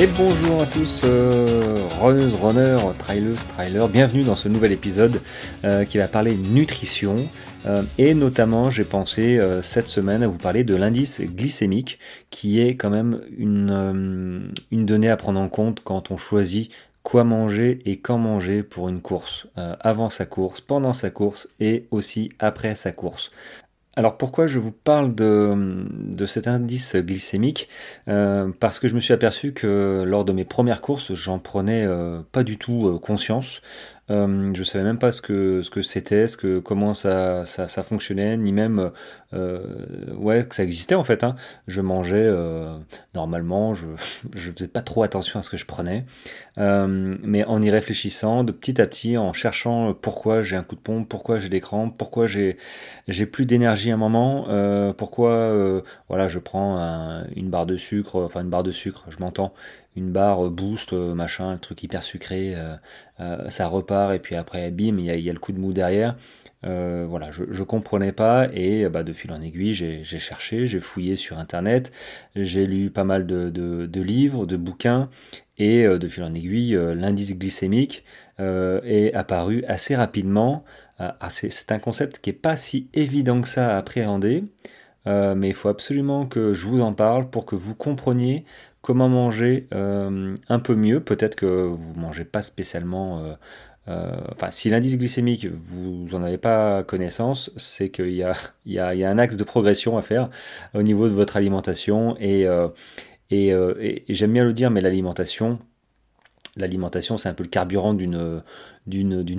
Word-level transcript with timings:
Et 0.00 0.06
bonjour 0.06 0.62
à 0.62 0.66
tous, 0.66 1.02
euh, 1.04 1.86
runners, 2.00 2.34
runners, 2.40 2.96
trailers, 2.98 3.46
trailers, 3.46 3.86
bienvenue 3.86 4.22
dans 4.22 4.34
ce 4.34 4.48
nouvel 4.48 4.72
épisode 4.72 5.20
euh, 5.62 5.84
qui 5.84 5.98
va 5.98 6.08
parler 6.08 6.36
nutrition. 6.36 7.16
Euh, 7.66 7.82
et 7.98 8.14
notamment, 8.14 8.70
j'ai 8.70 8.84
pensé 8.84 9.38
cette 9.60 9.88
semaine 9.88 10.22
à 10.22 10.26
vous 10.26 10.38
parler 10.38 10.64
de 10.64 10.74
l'indice 10.74 11.20
glycémique, 11.20 11.98
qui 12.30 12.62
est 12.62 12.76
quand 12.76 12.88
même 12.88 13.20
une 13.36 14.54
donnée 14.72 15.10
à 15.10 15.18
prendre 15.18 15.38
en 15.38 15.50
compte 15.50 15.82
quand 15.84 16.10
on 16.10 16.16
choisit 16.16 16.70
quoi 17.02 17.24
manger 17.24 17.80
et 17.84 17.98
quand 17.98 18.16
manger 18.16 18.62
pour 18.62 18.88
une 18.88 19.02
course, 19.02 19.48
avant 19.80 20.08
sa 20.08 20.24
course, 20.24 20.62
pendant 20.62 20.94
sa 20.94 21.10
course 21.10 21.46
et 21.60 21.84
aussi 21.90 22.30
après 22.38 22.74
sa 22.74 22.92
course. 22.92 23.32
Alors 23.96 24.16
pourquoi 24.16 24.46
je 24.46 24.58
vous 24.58 24.72
parle 24.72 25.14
de, 25.14 26.24
cet 26.26 26.46
indice 26.46 26.94
glycémique? 26.96 27.68
Parce 28.06 28.78
que 28.78 28.86
je 28.86 28.94
me 28.94 29.00
suis 29.00 29.12
aperçu 29.12 29.52
que 29.52 30.04
lors 30.06 30.24
de 30.24 30.32
mes 30.32 30.44
premières 30.44 30.80
courses, 30.80 31.12
j'en 31.12 31.40
prenais 31.40 31.88
pas 32.30 32.44
du 32.44 32.56
tout 32.56 33.00
conscience. 33.02 33.62
Euh, 34.10 34.50
je 34.54 34.64
savais 34.64 34.84
même 34.84 34.98
pas 34.98 35.12
ce 35.12 35.22
que 35.22 35.62
ce 35.62 35.70
que 35.70 35.82
c'était, 35.82 36.26
ce 36.26 36.36
que 36.36 36.58
comment 36.58 36.94
ça, 36.94 37.44
ça, 37.46 37.82
fonctionnait, 37.82 38.36
ni 38.36 38.52
même 38.52 38.90
euh, 39.32 40.12
ouais 40.16 40.44
que 40.44 40.54
ça 40.54 40.64
existait 40.64 40.96
en 40.96 41.04
fait. 41.04 41.22
Hein. 41.22 41.36
Je 41.68 41.80
mangeais 41.80 42.24
euh, 42.26 42.76
normalement, 43.14 43.74
je 43.74 43.86
je 44.34 44.50
faisais 44.50 44.68
pas 44.68 44.82
trop 44.82 45.02
attention 45.02 45.38
à 45.38 45.42
ce 45.42 45.50
que 45.50 45.56
je 45.56 45.66
prenais, 45.66 46.04
euh, 46.58 47.16
mais 47.22 47.44
en 47.44 47.62
y 47.62 47.70
réfléchissant, 47.70 48.42
de 48.42 48.52
petit 48.52 48.80
à 48.80 48.86
petit, 48.86 49.16
en 49.16 49.32
cherchant 49.32 49.94
pourquoi 49.94 50.42
j'ai 50.42 50.56
un 50.56 50.64
coup 50.64 50.74
de 50.74 50.80
pompe, 50.80 51.08
pourquoi 51.08 51.38
j'ai 51.38 51.48
des 51.48 51.60
crampes, 51.60 51.96
pourquoi 51.96 52.26
j'ai 52.26 52.56
j'ai 53.06 53.26
plus 53.26 53.46
d'énergie 53.46 53.90
à 53.90 53.94
un 53.94 53.96
moment, 53.96 54.46
pourquoi 54.94 55.82
voilà 56.08 56.28
je 56.28 56.38
prends 56.38 56.78
un, 56.78 57.26
une 57.36 57.50
barre 57.50 57.66
de 57.66 57.76
sucre, 57.76 58.16
enfin 58.16 58.42
une 58.42 58.50
barre 58.50 58.62
de 58.62 58.72
sucre, 58.72 59.06
je 59.08 59.18
m'entends, 59.20 59.52
une 59.96 60.12
barre 60.12 60.50
boost, 60.50 60.92
machin, 60.92 61.50
un 61.50 61.56
truc 61.58 61.82
hyper 61.82 62.02
sucré, 62.02 62.54
ça 63.48 63.66
repart 63.66 64.14
et 64.14 64.18
puis 64.18 64.36
après 64.36 64.70
bim, 64.70 64.98
il 64.98 65.04
y 65.04 65.30
a, 65.30 65.32
le 65.32 65.38
coup 65.38 65.52
de 65.52 65.58
mou 65.58 65.72
derrière. 65.72 66.16
Euh, 66.66 67.06
voilà, 67.08 67.30
je, 67.30 67.44
je 67.48 67.62
comprenais 67.62 68.12
pas 68.12 68.48
et 68.52 68.86
bah, 68.90 69.02
de 69.02 69.14
fil 69.14 69.32
en 69.32 69.40
aiguille, 69.40 69.72
j'ai 69.72 70.02
cherché, 70.02 70.66
j'ai 70.66 70.80
fouillé 70.80 71.16
sur 71.16 71.38
internet, 71.38 71.90
j'ai 72.36 72.66
lu 72.66 72.90
pas 72.90 73.04
mal 73.04 73.26
de, 73.26 74.00
livres, 74.00 74.46
de 74.46 74.56
bouquins 74.56 75.08
et 75.58 75.86
euh, 75.86 75.98
de 75.98 76.08
fil 76.08 76.22
en 76.22 76.34
aiguille, 76.34 76.76
euh, 76.76 76.94
l'indice 76.94 77.36
glycémique 77.36 78.04
euh, 78.40 78.80
est 78.84 79.14
apparu 79.14 79.64
assez 79.66 79.96
rapidement. 79.96 80.64
C'est 81.30 81.72
un 81.72 81.78
concept 81.78 82.18
qui 82.18 82.28
est 82.28 82.34
pas 82.34 82.56
si 82.56 82.90
évident 82.92 83.40
que 83.40 83.48
ça 83.48 83.74
à 83.74 83.78
appréhender, 83.78 84.44
mais 85.06 85.48
il 85.48 85.54
faut 85.54 85.70
absolument 85.70 86.26
que 86.26 86.52
je 86.52 86.66
vous 86.66 86.82
en 86.82 86.92
parle 86.92 87.30
pour 87.30 87.46
que 87.46 87.56
vous 87.56 87.74
compreniez 87.74 88.44
comment 88.82 89.08
manger 89.08 89.68
un 89.72 90.58
peu 90.58 90.74
mieux. 90.74 91.00
Peut-être 91.00 91.34
que 91.34 91.46
vous 91.46 91.94
mangez 91.94 92.24
pas 92.24 92.42
spécialement 92.42 93.36
euh, 93.90 94.16
enfin, 94.32 94.50
si 94.50 94.70
l'indice 94.70 94.96
glycémique, 94.96 95.46
vous 95.46 96.06
n'en 96.12 96.22
avez 96.22 96.38
pas 96.38 96.84
connaissance, 96.84 97.50
c'est 97.56 97.90
qu'il 97.90 98.12
y 98.66 98.78
a, 98.78 98.88
un 98.88 99.18
axe 99.18 99.36
de 99.36 99.44
progression 99.44 99.98
à 99.98 100.02
faire 100.02 100.30
au 100.74 100.82
niveau 100.82 101.08
de 101.08 101.14
votre 101.14 101.36
alimentation. 101.36 102.16
Et, 102.20 102.46
euh, 102.46 102.68
euh, 103.32 103.96
j'aime 104.08 104.32
bien 104.32 104.44
le 104.44 104.52
dire, 104.52 104.70
mais 104.70 104.80
l'alimentation, 104.80 105.58
c'est 106.56 107.28
un 107.28 107.34
peu 107.34 107.42
le 107.42 107.48
carburant 107.48 107.94
d'une 107.94 108.42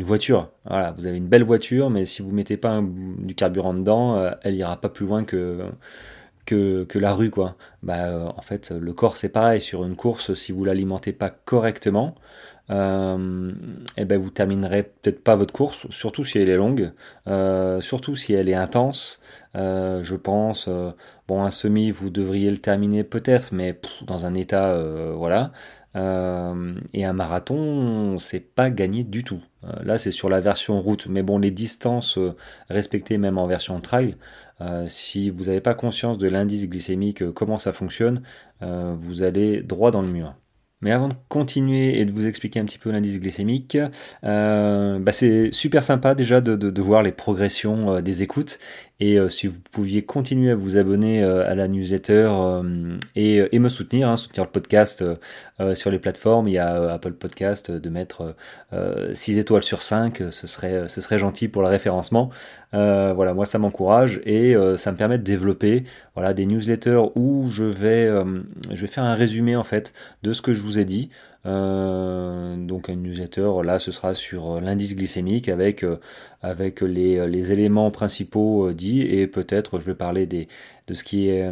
voiture. 0.03 0.49
Voilà, 0.65 0.91
vous 0.97 1.07
avez 1.07 1.17
une 1.17 1.27
belle 1.27 1.43
voiture, 1.43 1.89
mais 1.89 2.05
si 2.05 2.21
vous 2.21 2.31
mettez 2.31 2.57
pas 2.57 2.81
du 2.81 3.35
carburant 3.35 3.73
dedans, 3.73 4.31
elle 4.43 4.55
ira 4.55 4.79
pas 4.79 4.89
plus 4.89 5.05
loin 5.05 5.23
que 5.23 5.65
que, 6.55 6.99
la 6.99 7.13
rue, 7.13 7.29
quoi. 7.29 7.55
Bah, 7.83 8.33
en 8.35 8.41
fait, 8.41 8.71
le 8.71 8.93
corps, 8.93 9.17
c'est 9.17 9.29
pareil. 9.29 9.61
Sur 9.61 9.83
une 9.83 9.95
course, 9.95 10.33
si 10.33 10.51
vous 10.51 10.63
l'alimentez 10.63 11.13
pas 11.13 11.29
correctement, 11.29 12.15
euh, 12.69 13.51
et 13.97 14.01
eh 14.01 14.05
ben 14.05 14.19
vous 14.19 14.29
terminerez 14.29 14.83
peut-être 14.83 15.23
pas 15.23 15.35
votre 15.35 15.53
course, 15.53 15.87
surtout 15.89 16.23
si 16.23 16.39
elle 16.39 16.49
est 16.49 16.55
longue, 16.55 16.93
euh, 17.27 17.81
surtout 17.81 18.15
si 18.15 18.33
elle 18.33 18.49
est 18.49 18.55
intense. 18.55 19.19
Euh, 19.55 20.03
je 20.03 20.15
pense, 20.15 20.67
euh, 20.69 20.91
bon, 21.27 21.43
un 21.43 21.49
semi, 21.49 21.91
vous 21.91 22.09
devriez 22.09 22.49
le 22.49 22.57
terminer 22.57 23.03
peut-être, 23.03 23.53
mais 23.53 23.79
dans 24.05 24.25
un 24.25 24.33
état, 24.33 24.69
euh, 24.71 25.13
voilà. 25.15 25.51
et 26.93 27.05
un 27.05 27.13
marathon, 27.13 28.17
c'est 28.19 28.39
pas 28.39 28.69
gagné 28.69 29.03
du 29.03 29.23
tout. 29.23 29.41
là, 29.83 29.97
c'est 29.97 30.11
sur 30.11 30.29
la 30.29 30.39
version 30.39 30.81
route, 30.81 31.07
mais 31.07 31.21
bon, 31.23 31.37
les 31.37 31.51
distances 31.51 32.17
respectées 32.69 33.17
même 33.17 33.37
en 33.37 33.47
version 33.47 33.79
trail. 33.81 34.15
Si 34.87 35.29
vous 35.29 35.45
n'avez 35.45 35.61
pas 35.61 35.73
conscience 35.73 36.17
de 36.17 36.27
l'indice 36.27 36.67
glycémique, 36.67 37.31
comment 37.31 37.57
ça 37.57 37.73
fonctionne, 37.73 38.21
vous 38.61 39.23
allez 39.23 39.61
droit 39.61 39.91
dans 39.91 40.01
le 40.01 40.07
mur. 40.09 40.35
Mais 40.81 40.91
avant 40.91 41.09
de 41.09 41.13
continuer 41.29 41.99
et 41.99 42.05
de 42.05 42.11
vous 42.11 42.25
expliquer 42.25 42.59
un 42.59 42.65
petit 42.65 42.79
peu 42.79 42.91
l'indice 42.91 43.19
glycémique, 43.19 43.77
euh, 44.23 44.99
bah 44.99 45.11
c'est 45.11 45.51
super 45.51 45.83
sympa 45.83 46.15
déjà 46.15 46.41
de, 46.41 46.81
voir 46.81 47.03
les 47.03 47.11
progressions 47.11 47.97
euh, 47.97 48.01
des 48.01 48.23
écoutes 48.23 48.57
et 49.01 49.17
euh, 49.17 49.29
si 49.29 49.47
vous 49.47 49.55
pouviez 49.71 50.03
continuer 50.03 50.51
à 50.51 50.55
vous 50.55 50.77
abonner 50.77 51.23
euh, 51.23 51.49
à 51.49 51.55
la 51.55 51.67
newsletter 51.67 52.29
euh, 52.31 52.97
et, 53.15 53.43
et, 53.51 53.57
me 53.57 53.67
soutenir, 53.67 54.07
hein, 54.07 54.15
soutenir 54.15 54.45
le 54.45 54.51
podcast 54.51 55.03
sur 55.75 55.91
les 55.91 55.99
plateformes, 55.99 56.47
il 56.47 56.55
y 56.55 56.57
a 56.57 56.93
Apple 56.93 57.13
Podcast 57.13 57.69
de 57.69 57.89
mettre 57.89 58.35
6 59.13 59.37
étoiles 59.37 59.61
sur 59.61 59.83
5, 59.83 60.23
ce 60.31 60.47
serait, 60.47 60.87
ce 60.87 61.01
serait 61.01 61.19
gentil 61.19 61.47
pour 61.47 61.61
le 61.61 61.67
référencement. 61.67 62.31
Voilà, 62.73 63.33
moi 63.33 63.45
ça 63.45 63.59
m'encourage 63.59 64.21
et 64.25 64.55
ça 64.77 64.91
me 64.91 64.97
permet 64.97 65.17
de 65.17 65.23
développer 65.23 65.83
voilà, 66.15 66.33
des 66.33 66.45
newsletters 66.45 67.01
où 67.15 67.49
je 67.49 67.65
vais, 67.65 68.07
je 68.69 68.81
vais 68.81 68.87
faire 68.87 69.03
un 69.03 69.15
résumé 69.15 69.55
en 69.55 69.63
fait 69.63 69.93
de 70.23 70.33
ce 70.33 70.41
que 70.41 70.53
je 70.53 70.61
vous 70.61 70.79
ai 70.79 70.85
dit. 70.85 71.09
Euh, 71.47 72.55
donc 72.55 72.89
un 72.89 72.95
newsletter, 72.95 73.49
là 73.63 73.79
ce 73.79 73.91
sera 73.91 74.13
sur 74.13 74.57
euh, 74.57 74.61
l'indice 74.61 74.95
glycémique 74.95 75.49
avec, 75.49 75.83
euh, 75.83 75.97
les, 76.81 77.51
éléments 77.51 77.89
principaux 77.89 78.71
dits 78.73 79.01
et 79.01 79.25
peut-être 79.25 79.79
je 79.79 79.85
vais 79.85 79.95
parler 79.95 80.27
des, 80.27 80.47
de 80.91 80.95
ce 80.95 81.03
qui 81.03 81.29
est 81.29 81.49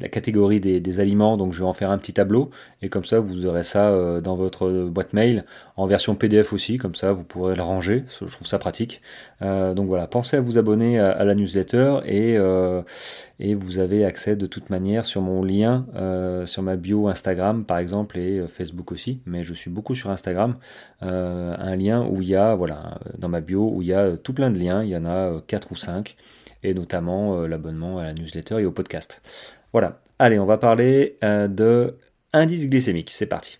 la 0.00 0.08
catégorie 0.08 0.60
des, 0.60 1.00
aliments, 1.00 1.36
donc 1.36 1.52
je 1.52 1.60
vais 1.60 1.68
en 1.68 1.72
faire 1.72 1.90
un 1.90 1.98
petit 1.98 2.12
tableau. 2.12 2.50
Et 2.82 2.88
comme 2.88 3.04
ça 3.04 3.20
vous 3.20 3.46
aurez 3.46 3.62
ça 3.62 4.20
dans 4.20 4.34
votre 4.34 4.70
boîte 4.88 5.12
mail. 5.12 5.44
En 5.76 5.86
version 5.86 6.14
PDF 6.14 6.52
aussi, 6.52 6.78
comme 6.78 6.94
ça 6.94 7.12
vous 7.12 7.24
pourrez 7.24 7.54
le 7.54 7.62
ranger, 7.62 8.04
je 8.08 8.32
trouve 8.32 8.46
ça 8.46 8.58
pratique. 8.58 9.02
donc 9.40 9.86
voilà, 9.86 10.06
pensez 10.06 10.36
à 10.36 10.40
vous 10.40 10.58
abonner 10.58 10.98
à, 10.98 11.24
la 11.24 11.34
newsletter. 11.34 12.00
Et, 12.06 12.36
et 13.40 13.54
vous 13.54 13.78
avez 13.78 14.04
accès 14.04 14.36
de 14.36 14.46
toute 14.46 14.68
manière 14.68 15.06
sur 15.06 15.22
mon 15.22 15.42
lien, 15.42 15.86
euh, 15.96 16.44
sur 16.44 16.62
ma 16.62 16.76
bio 16.76 17.08
Instagram 17.08 17.64
par 17.64 17.78
exemple 17.78 18.18
et 18.18 18.38
euh, 18.38 18.46
Facebook 18.46 18.92
aussi, 18.92 19.22
mais 19.24 19.42
je 19.42 19.54
suis 19.54 19.70
beaucoup 19.70 19.94
sur 19.94 20.10
Instagram, 20.10 20.56
euh, 21.02 21.56
un 21.58 21.74
lien 21.74 22.06
où 22.06 22.20
il 22.20 22.28
y 22.28 22.36
a, 22.36 22.54
voilà, 22.54 22.98
dans 23.18 23.30
ma 23.30 23.40
bio 23.40 23.70
où 23.72 23.80
il 23.80 23.88
y 23.88 23.94
a 23.94 24.16
tout 24.18 24.34
plein 24.34 24.50
de 24.50 24.58
liens, 24.58 24.82
il 24.84 24.90
y 24.90 24.96
en 24.96 25.06
a 25.06 25.40
4 25.46 25.72
ou 25.72 25.76
5, 25.76 26.16
et 26.62 26.74
notamment 26.74 27.46
l'abonnement 27.46 27.98
à 27.98 28.04
la 28.04 28.12
newsletter 28.12 28.60
et 28.60 28.64
au 28.64 28.72
podcast. 28.72 29.22
Voilà, 29.72 30.00
allez, 30.18 30.38
on 30.38 30.46
va 30.46 30.58
parler 30.58 31.18
de 31.22 31.96
indice 32.32 32.68
glycémique, 32.68 33.10
c'est 33.10 33.26
parti. 33.26 33.58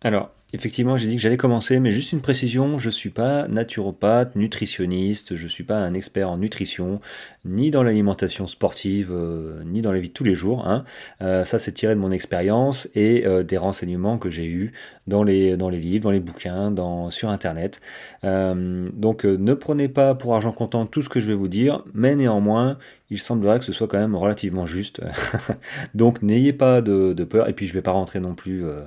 Alors, 0.00 0.30
Effectivement, 0.54 0.98
j'ai 0.98 1.08
dit 1.08 1.16
que 1.16 1.22
j'allais 1.22 1.38
commencer, 1.38 1.80
mais 1.80 1.90
juste 1.90 2.12
une 2.12 2.20
précision, 2.20 2.76
je 2.76 2.88
ne 2.88 2.90
suis 2.90 3.08
pas 3.08 3.48
naturopathe, 3.48 4.36
nutritionniste, 4.36 5.34
je 5.34 5.44
ne 5.44 5.48
suis 5.48 5.64
pas 5.64 5.76
un 5.76 5.94
expert 5.94 6.28
en 6.28 6.36
nutrition, 6.36 7.00
ni 7.46 7.70
dans 7.70 7.82
l'alimentation 7.82 8.46
sportive, 8.46 9.08
euh, 9.10 9.62
ni 9.64 9.80
dans 9.80 9.92
la 9.92 10.00
vie 10.00 10.08
de 10.08 10.12
tous 10.12 10.24
les 10.24 10.34
jours. 10.34 10.66
Hein. 10.66 10.84
Euh, 11.22 11.44
ça, 11.44 11.58
c'est 11.58 11.72
tiré 11.72 11.94
de 11.94 12.00
mon 12.00 12.10
expérience 12.10 12.88
et 12.94 13.26
euh, 13.26 13.42
des 13.42 13.56
renseignements 13.56 14.18
que 14.18 14.28
j'ai 14.28 14.44
eus 14.44 14.72
dans 15.06 15.24
les, 15.24 15.56
livres, 15.56 16.02
dans 16.02 16.10
les 16.10 16.20
bouquins, 16.20 16.74
sur 17.10 17.30
Internet. 17.30 17.80
donc, 18.22 19.24
ne 19.24 19.54
prenez 19.54 19.88
pas 19.88 20.14
pour 20.14 20.34
argent 20.34 20.52
comptant 20.52 20.86
tout 20.86 21.02
ce 21.02 21.08
que 21.08 21.18
je 21.18 21.26
vais 21.26 21.34
vous 21.34 21.48
dire, 21.48 21.82
mais 21.92 22.14
néanmoins, 22.14 22.78
il 23.12 23.20
semblerait 23.20 23.58
que 23.58 23.64
ce 23.66 23.74
soit 23.74 23.88
quand 23.88 23.98
même 23.98 24.16
relativement 24.16 24.64
juste. 24.64 25.02
Donc 25.94 26.22
n'ayez 26.22 26.54
pas 26.54 26.80
de, 26.80 27.12
peur. 27.24 27.46
Et 27.48 27.52
puis 27.52 27.66
je 27.66 27.72
ne 27.72 27.74
vais 27.74 27.82
pas 27.82 27.90
rentrer 27.90 28.20
non 28.20 28.34
plus 28.34 28.64
euh, 28.64 28.80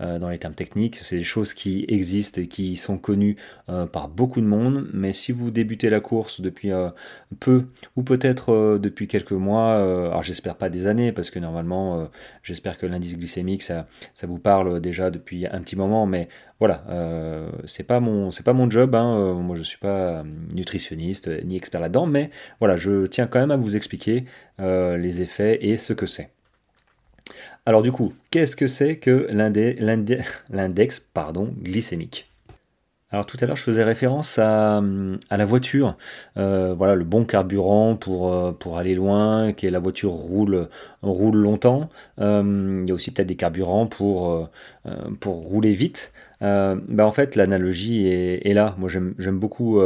euh, 0.00 0.18
dans 0.18 0.28
les 0.28 0.38
termes 0.38 0.54
techniques. 0.54 0.96
C'est 0.96 1.16
des 1.16 1.24
choses 1.24 1.54
qui 1.54 1.84
existent 1.86 2.40
et 2.40 2.48
qui 2.48 2.76
sont 2.76 2.98
connues 2.98 3.36
euh, 3.68 3.86
par 3.86 4.08
beaucoup 4.08 4.40
de 4.40 4.46
monde. 4.46 4.88
Mais 4.92 5.12
si 5.12 5.30
vous 5.30 5.52
débutez 5.52 5.90
la 5.90 6.00
course 6.00 6.40
depuis 6.40 6.70
peu 7.38 7.66
ou 7.94 8.02
peut-être 8.02 8.78
depuis 8.78 9.06
quelques 9.06 9.32
mois, 9.32 9.76
alors 9.76 10.24
j'espère 10.24 10.56
pas 10.56 10.70
des 10.70 10.86
années 10.86 11.12
parce 11.12 11.30
que 11.30 11.38
normalement 11.38 12.10
j'espère 12.42 12.78
que 12.78 12.86
l'indice 12.86 13.16
glycémique 13.16 13.62
ça, 13.62 13.86
ça 14.12 14.26
vous 14.26 14.38
parle 14.38 14.80
déjà 14.80 15.10
depuis 15.10 15.46
un 15.46 15.60
petit 15.60 15.76
moment. 15.76 16.06
Mais 16.06 16.28
voilà, 16.60 16.82
euh, 16.88 17.48
c'est 17.66 17.84
pas 17.84 18.00
mon 18.00 18.70
job. 18.70 18.94
Hein. 18.94 19.16
Euh, 19.16 19.34
moi, 19.34 19.54
je 19.54 19.62
suis 19.62 19.78
pas 19.78 19.88
euh, 19.88 20.22
nutritionniste 20.54 21.30
ni 21.44 21.56
expert 21.56 21.80
là-dedans, 21.80 22.06
mais 22.06 22.30
voilà, 22.58 22.76
je 22.76 23.06
tiens 23.06 23.26
quand 23.28 23.38
même 23.38 23.52
à 23.52 23.56
vous 23.56 23.76
expliquer 23.76 24.24
les 24.58 25.22
effets 25.22 25.58
et 25.64 25.76
ce 25.76 25.92
que 25.92 26.06
c'est. 26.06 26.30
Alors 27.64 27.82
du 27.82 27.92
coup, 27.92 28.14
qu'est-ce 28.30 28.56
que 28.56 28.66
c'est 28.66 28.96
que 28.96 29.28
l'index 30.50 31.06
glycémique? 31.62 32.30
Alors 33.10 33.24
tout 33.24 33.38
à 33.40 33.46
l'heure, 33.46 33.56
je 33.56 33.62
faisais 33.62 33.84
référence 33.84 34.38
à, 34.38 34.82
la 35.30 35.44
voiture. 35.44 35.96
Voilà, 36.34 36.96
le 36.96 37.04
bon 37.04 37.24
carburant 37.24 37.94
pour, 37.94 38.78
aller 38.78 38.96
loin, 38.96 39.52
que 39.52 39.68
la 39.68 39.78
voiture 39.78 40.10
roule, 40.10 40.68
longtemps. 41.02 41.86
Il 42.18 42.84
y 42.86 42.90
a 42.90 42.94
aussi 42.94 43.12
peut-être 43.12 43.28
des 43.28 43.36
carburants 43.36 43.86
pour 43.86 44.50
rouler 45.24 45.74
vite. 45.74 46.12
Bah 46.40 47.06
en 47.06 47.12
fait, 47.12 47.36
l'analogie 47.36 48.08
est, 48.08 48.54
là. 48.54 48.74
Moi, 48.78 48.88
j'aime 48.88 49.38
beaucoup 49.38 49.80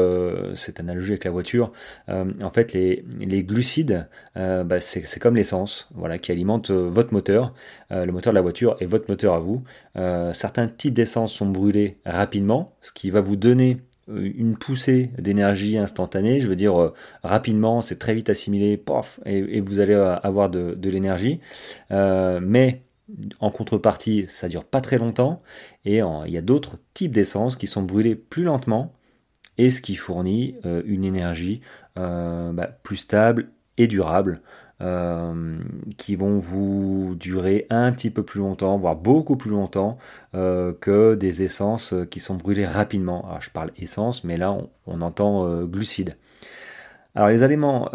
cette 0.54 0.81
analogie 0.81 1.12
avec 1.12 1.25
la 1.25 1.31
voiture. 1.31 1.72
en 2.08 2.50
fait, 2.50 2.72
les, 2.72 3.44
glucides, 3.44 4.06
bah, 4.34 4.81
c'est 4.81 5.19
comme 5.20 5.37
l'essence 5.37 5.88
voilà, 5.94 6.19
qui 6.19 6.32
alimente 6.32 6.70
votre 6.70 7.12
moteur, 7.12 7.54
le 7.90 8.10
moteur 8.10 8.32
de 8.32 8.37
la 8.37 8.43
voiture 8.43 8.76
et 8.81 8.87
votre 8.87 9.10
moteur 9.10 9.34
à 9.34 9.40
vous. 9.40 9.62
certains 10.32 10.69
types 10.69 10.94
d'essence 10.94 11.32
sont 11.32 11.46
brûlés 11.46 11.99
rapidement, 12.04 12.75
ce 12.81 12.93
qui 12.93 13.10
va 13.10 13.20
vous 13.20 13.37
donner 13.37 13.78
euh, 14.08 14.32
une 14.37 14.56
poussée 14.56 15.10
d'énergie 15.19 15.78
instantanée, 15.78 16.40
je 16.40 16.49
veux 16.49 16.56
dire 16.56 16.81
euh, 16.81 16.93
rapidement, 17.22 17.82
c'est 17.82 17.99
très 17.99 18.14
vite 18.14 18.31
assimilé, 18.31 18.76
pof, 18.76 19.20
et, 19.26 19.60
vous 19.60 19.78
allez 19.81 19.94
euh, 19.94 20.16
avoir 20.16 20.50
de, 20.50 20.76
l'énergie. 20.88 21.40
mais 21.90 22.82
en 23.40 23.50
contrepartie, 23.50 24.26
ça 24.28 24.49
dure 24.49 24.64
pas 24.64 24.81
très 24.81 24.99
longtemps, 24.99 25.43
et 25.84 25.99
il 25.99 26.32
y 26.32 26.38
a 26.38 26.43
d'autres 26.43 26.78
types 26.94 27.12
d'essence 27.12 27.56
qui 27.56 27.66
sont 27.66 27.82
brûlés 27.82 28.14
plus 28.14 28.44
lentement, 28.44 28.94
et 29.58 29.70
ce 29.70 29.82
qui 29.82 29.96
fournit 29.96 30.56
une 30.64 31.04
énergie 31.04 31.60
bah, 31.96 32.78
plus 32.82 32.96
stable 32.96 33.50
et 33.76 33.87
durable. 33.87 34.40
Euh, 34.82 35.58
qui 35.96 36.16
vont 36.16 36.38
vous 36.38 37.14
durer 37.14 37.69
un 37.70 37.93
petit 37.93 38.10
peu 38.10 38.25
plus 38.25 38.40
longtemps, 38.40 38.76
voire 38.76 38.96
beaucoup 38.96 39.37
plus 39.37 39.50
longtemps 39.50 39.96
euh, 40.34 40.72
que 40.72 41.14
des 41.14 41.44
essences 41.44 41.94
qui 42.10 42.19
sont 42.19 42.34
brûlées 42.34 42.64
rapidement. 42.64 43.25
Alors 43.28 43.40
je 43.40 43.50
parle 43.50 43.70
essence, 43.76 44.25
mais 44.25 44.37
là 44.37 44.56
on, 44.87 45.00
entend 45.00 45.46
euh, 45.46 45.66
glucides. 45.66 46.16
Alors 47.14 47.28
les 47.28 47.44
aliments, 47.44 47.90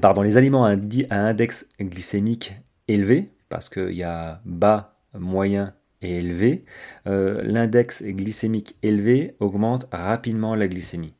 pardon, 0.00 0.22
les 0.22 0.36
aliments 0.38 0.64
à, 0.64 0.74
index 1.10 1.68
glycémique 1.80 2.56
élevé, 2.88 3.30
parce 3.48 3.68
qu'il 3.68 3.92
y 3.92 4.02
a 4.02 4.40
bas, 4.44 4.98
moyen 5.14 5.74
et 6.02 6.18
élevé, 6.18 6.64
l'index 7.04 8.02
glycémique 8.02 8.76
élevé 8.82 9.34
augmente 9.40 9.88
rapidement 9.92 10.54
la 10.54 10.68
glycémie. 10.68 11.14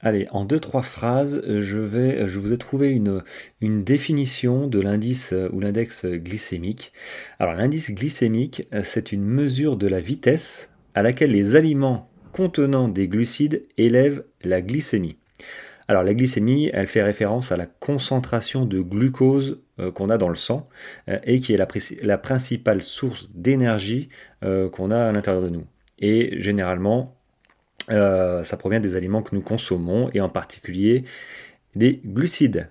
Allez, 0.00 0.26
en 0.32 0.44
deux, 0.44 0.58
trois 0.58 0.82
phrases, 0.82 1.42
je 1.46 2.38
vous 2.38 2.52
ai 2.52 2.58
trouvé 2.58 2.88
une, 2.90 3.22
une 3.60 3.84
définition 3.84 4.66
de 4.66 4.80
l'indice 4.80 5.32
ou 5.52 5.60
l'index 5.60 6.06
glycémique. 6.06 6.92
Alors 7.38 7.54
l'indice 7.54 7.92
glycémique, 7.92 8.66
c'est 8.82 9.12
une 9.12 9.24
mesure 9.24 9.76
de 9.76 9.86
la 9.86 10.00
vitesse 10.00 10.70
à 10.94 11.02
laquelle 11.02 11.30
les 11.30 11.54
aliments 11.54 12.10
contenant 12.32 12.88
des 12.88 13.08
glucides 13.08 13.66
élèvent 13.76 14.24
la 14.42 14.62
glycémie. 14.62 15.18
Alors 15.92 16.04
la 16.04 16.14
glycémie, 16.14 16.70
elle 16.72 16.86
fait 16.86 17.02
référence 17.02 17.52
à 17.52 17.58
la 17.58 17.66
concentration 17.66 18.64
de 18.64 18.80
glucose 18.80 19.60
euh, 19.78 19.92
qu'on 19.92 20.08
a 20.08 20.16
dans 20.16 20.30
le 20.30 20.36
sang 20.36 20.70
euh, 21.10 21.18
et 21.24 21.38
qui 21.38 21.52
est 21.52 21.58
la, 22.02 22.16
principale 22.16 22.82
source 22.82 23.28
d'énergie 23.34 24.08
euh, 24.42 24.70
qu'on 24.70 24.90
a 24.90 24.98
à 24.98 25.12
l'intérieur 25.12 25.42
de 25.42 25.50
nous. 25.50 25.66
Et 25.98 26.40
généralement, 26.40 27.14
ça 27.88 28.56
provient 28.58 28.80
des 28.80 28.96
aliments 28.96 29.20
que 29.20 29.34
nous 29.34 29.42
consommons 29.42 30.08
et 30.14 30.22
en 30.22 30.30
particulier 30.30 31.04
des 31.76 32.00
glucides. 32.02 32.70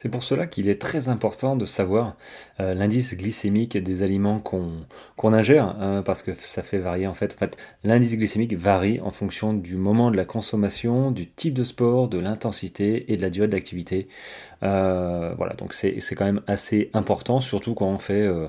C'est 0.00 0.08
pour 0.08 0.22
cela 0.22 0.46
qu'il 0.46 0.68
est 0.68 0.80
très 0.80 1.08
important 1.08 1.56
de 1.56 1.66
savoir 1.66 2.14
euh, 2.60 2.72
l'indice 2.72 3.16
glycémique 3.16 3.76
des 3.76 4.04
aliments 4.04 4.38
qu'on 4.38 5.32
ingère, 5.32 5.76
hein, 5.80 6.02
parce 6.04 6.22
que 6.22 6.30
ça 6.34 6.62
fait 6.62 6.78
varier 6.78 7.08
en 7.08 7.14
fait. 7.14 7.36
L'indice 7.82 8.16
glycémique 8.16 8.54
varie 8.54 9.00
en 9.00 9.10
fonction 9.10 9.52
du 9.52 9.76
moment 9.76 10.12
de 10.12 10.16
la 10.16 10.24
consommation, 10.24 11.10
du 11.10 11.28
type 11.28 11.54
de 11.54 11.64
sport, 11.64 12.06
de 12.06 12.18
l'intensité 12.18 13.12
et 13.12 13.16
de 13.16 13.22
la 13.22 13.30
durée 13.30 13.48
de 13.48 13.52
l'activité. 13.52 14.06
Euh, 14.62 15.34
voilà, 15.36 15.54
donc 15.54 15.74
c'est 15.74 16.00
quand 16.14 16.24
même 16.24 16.42
assez 16.46 16.90
important, 16.92 17.40
surtout 17.40 17.74
quand 17.74 17.86
on 17.86 17.98
fait 17.98 18.26
euh, 18.26 18.48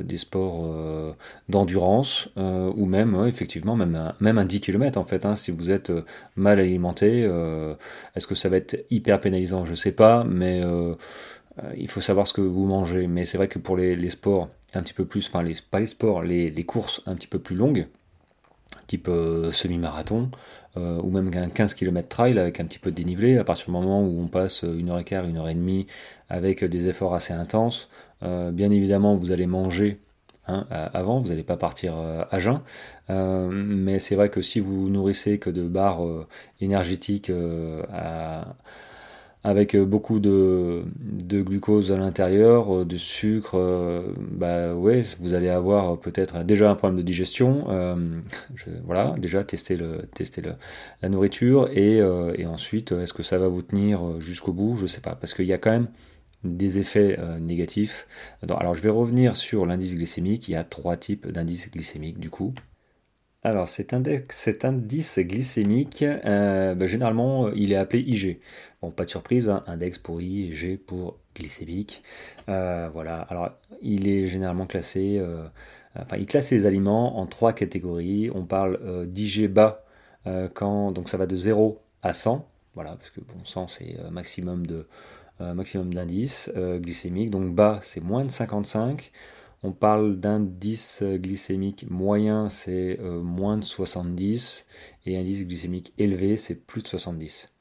des 0.00 0.18
sports 0.18 0.72
d'endurance 1.48 2.28
ou 2.36 2.86
même, 2.86 3.24
effectivement, 3.26 3.74
même 3.74 3.96
un, 3.96 4.14
même 4.20 4.38
un 4.38 4.44
10 4.44 4.60
km 4.60 4.98
en 4.98 5.04
fait. 5.04 5.26
Hein, 5.26 5.34
si 5.34 5.50
vous 5.50 5.70
êtes 5.72 5.92
mal 6.36 6.60
alimenté, 6.60 7.28
est-ce 8.14 8.26
que 8.26 8.34
ça 8.34 8.48
va 8.48 8.56
être 8.56 8.84
hyper 8.90 9.20
pénalisant? 9.20 9.64
Je 9.64 9.74
sais 9.74 9.92
pas, 9.92 10.24
mais 10.24 10.59
euh, 10.60 10.94
euh, 11.62 11.72
il 11.76 11.88
faut 11.88 12.00
savoir 12.00 12.26
ce 12.26 12.32
que 12.32 12.40
vous 12.40 12.64
mangez. 12.66 13.06
Mais 13.06 13.24
c'est 13.24 13.36
vrai 13.38 13.48
que 13.48 13.58
pour 13.58 13.76
les, 13.76 14.10
sports 14.10 14.48
un 14.74 14.82
petit 14.82 14.94
peu 14.94 15.04
plus, 15.04 15.28
enfin 15.28 15.42
les, 15.42 15.54
pas 15.70 15.80
les 15.80 15.86
sports, 15.86 16.22
les, 16.22 16.64
courses 16.64 17.02
un 17.06 17.14
petit 17.14 17.26
peu 17.26 17.38
plus 17.38 17.56
longues, 17.56 17.86
type 18.86 19.08
euh, 19.08 19.50
semi-marathon, 19.52 20.30
ou 20.76 21.10
même 21.10 21.32
un 21.34 21.48
15 21.48 21.74
km 21.74 22.08
trail 22.08 22.38
avec 22.38 22.60
un 22.60 22.64
petit 22.64 22.78
peu 22.78 22.92
de 22.92 22.96
dénivelé, 22.96 23.38
à 23.38 23.44
partir 23.44 23.66
du 23.66 23.72
moment 23.72 24.04
où 24.04 24.20
on 24.22 24.28
passe 24.28 24.62
une 24.62 24.90
heure 24.90 25.00
et 25.00 25.04
quart, 25.04 25.26
une 25.26 25.36
heure 25.36 25.48
et 25.48 25.54
demie 25.54 25.88
avec 26.28 26.64
des 26.64 26.86
efforts 26.86 27.12
assez 27.12 27.32
intenses, 27.32 27.90
bien 28.22 28.70
évidemment 28.70 29.16
vous 29.16 29.32
allez 29.32 29.48
manger 29.48 29.98
hein, 30.46 30.64
avant, 30.70 31.18
vous 31.18 31.30
n'allez 31.30 31.42
pas 31.42 31.56
partir 31.56 31.94
à 31.96 32.38
jeun, 32.38 32.60
mais 33.08 33.98
c'est 33.98 34.14
vrai 34.14 34.28
que 34.28 34.42
si 34.42 34.60
vous 34.60 34.88
nourrissez 34.88 35.40
que 35.40 35.50
de 35.50 35.64
barres 35.64 36.06
énergétiques 36.60 37.32
à 37.92 38.54
avec 39.42 39.74
euh, 39.74 39.84
beaucoup 39.84 40.20
de, 40.20 40.84
glucose 41.28 41.92
à 41.92 41.96
l'intérieur, 41.96 42.80
euh, 42.80 42.84
de 42.84 42.96
sucre, 42.96 43.56
euh, 43.56 44.02
bah 44.32 44.74
ouais, 44.74 45.02
vous 45.18 45.32
allez 45.34 45.48
avoir 45.48 45.98
peut-être 45.98 46.44
déjà 46.44 46.70
un 46.70 46.74
problème 46.74 46.98
de 46.98 47.02
digestion. 47.02 47.66
voilà, 48.84 49.14
déjà 49.18 49.42
tester 49.44 49.76
le, 49.76 50.02
tester 50.14 50.42
le, 50.42 50.52
la 51.02 51.08
nourriture 51.08 51.68
et, 51.72 52.02
ensuite 52.44 52.92
est-ce 52.92 53.12
que 53.12 53.22
ça 53.22 53.38
va 53.38 53.48
vous 53.48 53.62
tenir 53.62 54.20
jusqu'au 54.20 54.52
bout? 54.52 54.76
Je 54.76 54.86
sais 54.86 55.00
pas, 55.00 55.14
parce 55.14 55.34
qu'il 55.34 55.46
y 55.46 55.52
a 55.52 55.58
quand 55.58 55.70
même 55.70 55.88
des 56.42 56.78
effets 56.78 57.18
négatifs. 57.40 58.06
Alors 58.48 58.74
je 58.74 58.82
vais 58.82 58.90
revenir 58.90 59.36
sur 59.36 59.66
l'indice 59.66 59.94
glycémique. 59.94 60.48
Il 60.48 60.52
y 60.52 60.56
a 60.56 60.64
trois 60.64 60.96
types 60.96 61.28
d'indices 61.28 61.70
glycémiques 61.70 62.18
du 62.18 62.30
coup. 62.30 62.54
Alors 63.42 63.70
cet, 63.70 63.94
indice 63.94 65.18
glycémique, 65.18 66.02
euh, 66.02 66.74
ben, 66.74 66.86
généralement 66.86 67.46
euh, 67.46 67.52
il 67.56 67.72
est 67.72 67.76
appelé 67.76 68.02
IG. 68.02 68.38
Bon, 68.82 68.90
pas 68.90 69.04
de 69.04 69.10
surprise, 69.10 69.48
hein, 69.48 69.62
index 69.66 69.96
pour 69.98 70.20
I 70.20 70.48
et 70.48 70.52
G 70.52 70.76
pour 70.76 71.18
glycémique. 71.34 72.02
Euh, 72.50 72.90
voilà, 72.92 73.22
alors 73.22 73.50
il 73.80 74.08
est 74.08 74.26
généralement 74.26 74.66
classé, 74.66 75.22
enfin 75.96 76.18
il 76.18 76.26
classe 76.26 76.50
les 76.50 76.66
aliments 76.66 77.18
en 77.18 77.26
trois 77.26 77.54
catégories. 77.54 78.30
On 78.34 78.44
parle 78.44 79.06
d'IG 79.06 79.48
bas 79.48 79.84
quand 80.54 80.92
donc 80.92 81.08
ça 81.08 81.16
va 81.16 81.26
de 81.26 81.36
0 81.36 81.80
à 82.02 82.12
100, 82.12 82.46
voilà, 82.74 82.90
parce 82.96 83.08
que 83.10 83.20
bon 83.20 83.42
100 83.44 83.68
c'est 83.68 83.96
maximum 84.10 84.66
de 84.66 84.86
maximum 85.40 85.94
d'indice 85.94 86.50
glycémique, 86.56 87.30
donc 87.30 87.54
bas 87.54 87.80
c'est 87.82 88.02
moins 88.02 88.24
de 88.24 88.30
55. 88.30 89.10
On 89.62 89.72
parle 89.72 90.18
d'indice 90.18 91.02
glycémique 91.02 91.84
moyen, 91.90 92.48
c'est 92.48 92.98
euh, 93.00 93.20
moins 93.20 93.58
de 93.58 93.64
70, 93.64 94.66
et 95.04 95.18
indice 95.18 95.46
glycémique 95.46 95.92
élevé, 95.98 96.38
c'est 96.38 96.66
plus 96.66 96.82
de 96.82 96.88
70. 96.88 97.52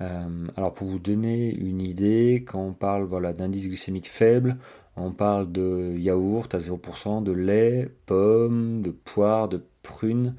Euh, 0.00 0.46
alors 0.56 0.74
pour 0.74 0.88
vous 0.88 0.98
donner 0.98 1.54
une 1.54 1.80
idée, 1.80 2.44
quand 2.46 2.60
on 2.60 2.72
parle 2.72 3.04
voilà, 3.04 3.32
d'indice 3.32 3.68
glycémique 3.68 4.08
faible, 4.08 4.56
on 4.96 5.12
parle 5.12 5.52
de 5.52 5.94
yaourt 5.98 6.52
à 6.54 6.58
0%, 6.58 7.22
de 7.22 7.32
lait, 7.32 7.88
pommes, 8.06 8.82
de 8.82 8.90
poire, 8.90 9.48
de 9.48 9.62
prunes, 9.82 10.34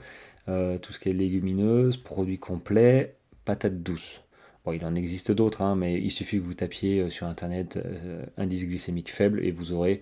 euh, 0.50 0.78
tout 0.78 0.92
ce 0.92 1.00
qui 1.00 1.10
est 1.10 1.14
légumineuse, 1.14 1.98
produits 1.98 2.40
complets, 2.40 3.16
patates 3.46 3.82
douces. 3.82 4.24
Bon, 4.64 4.74
il 4.74 4.86
en 4.86 4.94
existe 4.94 5.32
d'autres, 5.32 5.64
hein, 5.64 5.76
mais 5.76 6.00
il 6.00 6.12
suffit 6.12 6.38
que 6.38 6.44
vous 6.44 6.54
tapiez 6.54 7.00
euh, 7.00 7.10
sur 7.10 7.26
internet 7.26 7.78
euh, 7.78 8.24
indice 8.38 8.66
glycémique 8.68 9.12
faible 9.12 9.44
et 9.44 9.52
vous 9.52 9.72
aurez 9.72 10.02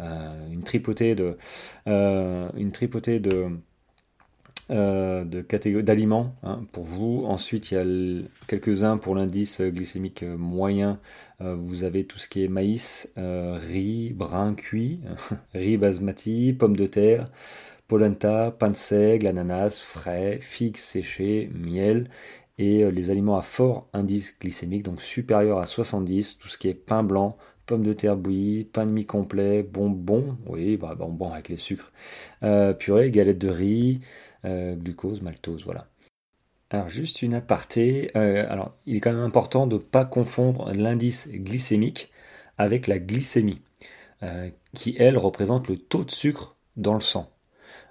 euh, 0.00 0.48
une 0.50 0.64
tripotée 0.64 1.14
de, 1.14 1.36
une 1.86 2.72
tripotée 2.72 3.20
de, 3.20 3.50
de 4.68 5.80
d'aliments 5.80 6.34
hein, 6.42 6.64
pour 6.72 6.84
vous. 6.84 7.24
Ensuite, 7.24 7.70
il 7.70 7.74
y 7.74 7.76
a 7.78 7.84
quelques-uns 8.48 8.98
pour 8.98 9.14
l'indice 9.14 9.60
glycémique 9.60 10.24
moyen. 10.24 10.98
vous 11.40 11.84
avez 11.84 12.04
tout 12.04 12.18
ce 12.18 12.28
qui 12.28 12.44
est 12.44 12.48
maïs, 12.48 13.12
riz 13.16 14.12
brun 14.12 14.54
cuit, 14.54 15.00
riz 15.54 15.76
basmati, 15.76 16.52
pommes 16.52 16.76
de 16.76 16.86
terre, 16.86 17.26
polenta, 17.88 18.52
pain 18.52 18.70
de 18.70 18.76
seigle, 18.76 19.26
ananas, 19.26 19.80
frais, 19.80 20.38
figues 20.40 20.76
séchées, 20.76 21.50
miel 21.54 22.08
et 22.60 22.84
euh, 22.84 22.90
les 22.90 23.10
aliments 23.10 23.38
à 23.38 23.42
fort 23.42 23.88
indice 23.94 24.38
glycémique, 24.38 24.82
donc 24.82 25.00
supérieur 25.00 25.58
à 25.58 25.66
70, 25.66 26.38
tout 26.38 26.48
ce 26.48 26.58
qui 26.58 26.68
est 26.68 26.74
pain 26.74 27.02
blanc, 27.02 27.38
pommes 27.64 27.82
de 27.82 27.94
terre 27.94 28.16
bouillies, 28.16 28.64
pain 28.64 28.84
de 28.84 28.92
mie 28.92 29.06
complet, 29.06 29.62
bonbons, 29.62 30.36
oui, 30.46 30.76
bah, 30.76 30.94
bonbons 30.94 31.32
avec 31.32 31.48
les 31.48 31.56
sucres, 31.56 31.90
euh, 32.42 32.74
purée, 32.74 33.10
galette 33.10 33.38
de 33.38 33.48
riz, 33.48 34.00
euh, 34.44 34.74
glucose, 34.76 35.22
maltose, 35.22 35.64
voilà. 35.64 35.88
Alors 36.70 36.88
juste 36.88 37.22
une 37.22 37.34
aparté, 37.34 38.14
alors 38.14 38.76
il 38.86 38.96
est 38.96 39.00
quand 39.00 39.12
même 39.12 39.24
important 39.24 39.66
de 39.66 39.74
ne 39.74 39.80
pas 39.80 40.04
confondre 40.04 40.70
l'indice 40.72 41.28
glycémique 41.28 42.12
avec 42.58 42.86
la 42.86 43.00
glycémie, 43.00 43.60
qui 44.74 44.94
elle 44.96 45.18
représente 45.18 45.66
le 45.66 45.76
taux 45.76 46.04
de 46.04 46.12
sucre 46.12 46.56
dans 46.76 46.94
le 46.94 47.00
sang. 47.00 47.28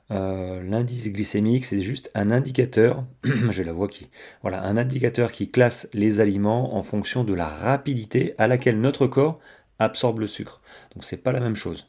L'indice 0.09 1.07
glycémique, 1.11 1.65
c'est 1.65 1.81
juste 1.81 2.09
un 2.15 2.31
indicateur, 2.31 3.05
j'ai 3.51 3.63
la 3.63 3.73
voix 3.73 3.87
qui, 3.87 4.09
voilà, 4.41 4.63
un 4.63 4.75
indicateur 4.75 5.31
qui 5.31 5.51
classe 5.51 5.87
les 5.93 6.19
aliments 6.19 6.75
en 6.75 6.83
fonction 6.83 7.23
de 7.23 7.33
la 7.33 7.47
rapidité 7.47 8.33
à 8.37 8.47
laquelle 8.47 8.81
notre 8.81 9.07
corps 9.07 9.39
absorbe 9.79 10.19
le 10.19 10.27
sucre. 10.27 10.61
Donc 10.93 11.03
c'est 11.03 11.17
pas 11.17 11.31
la 11.31 11.39
même 11.39 11.55
chose. 11.55 11.87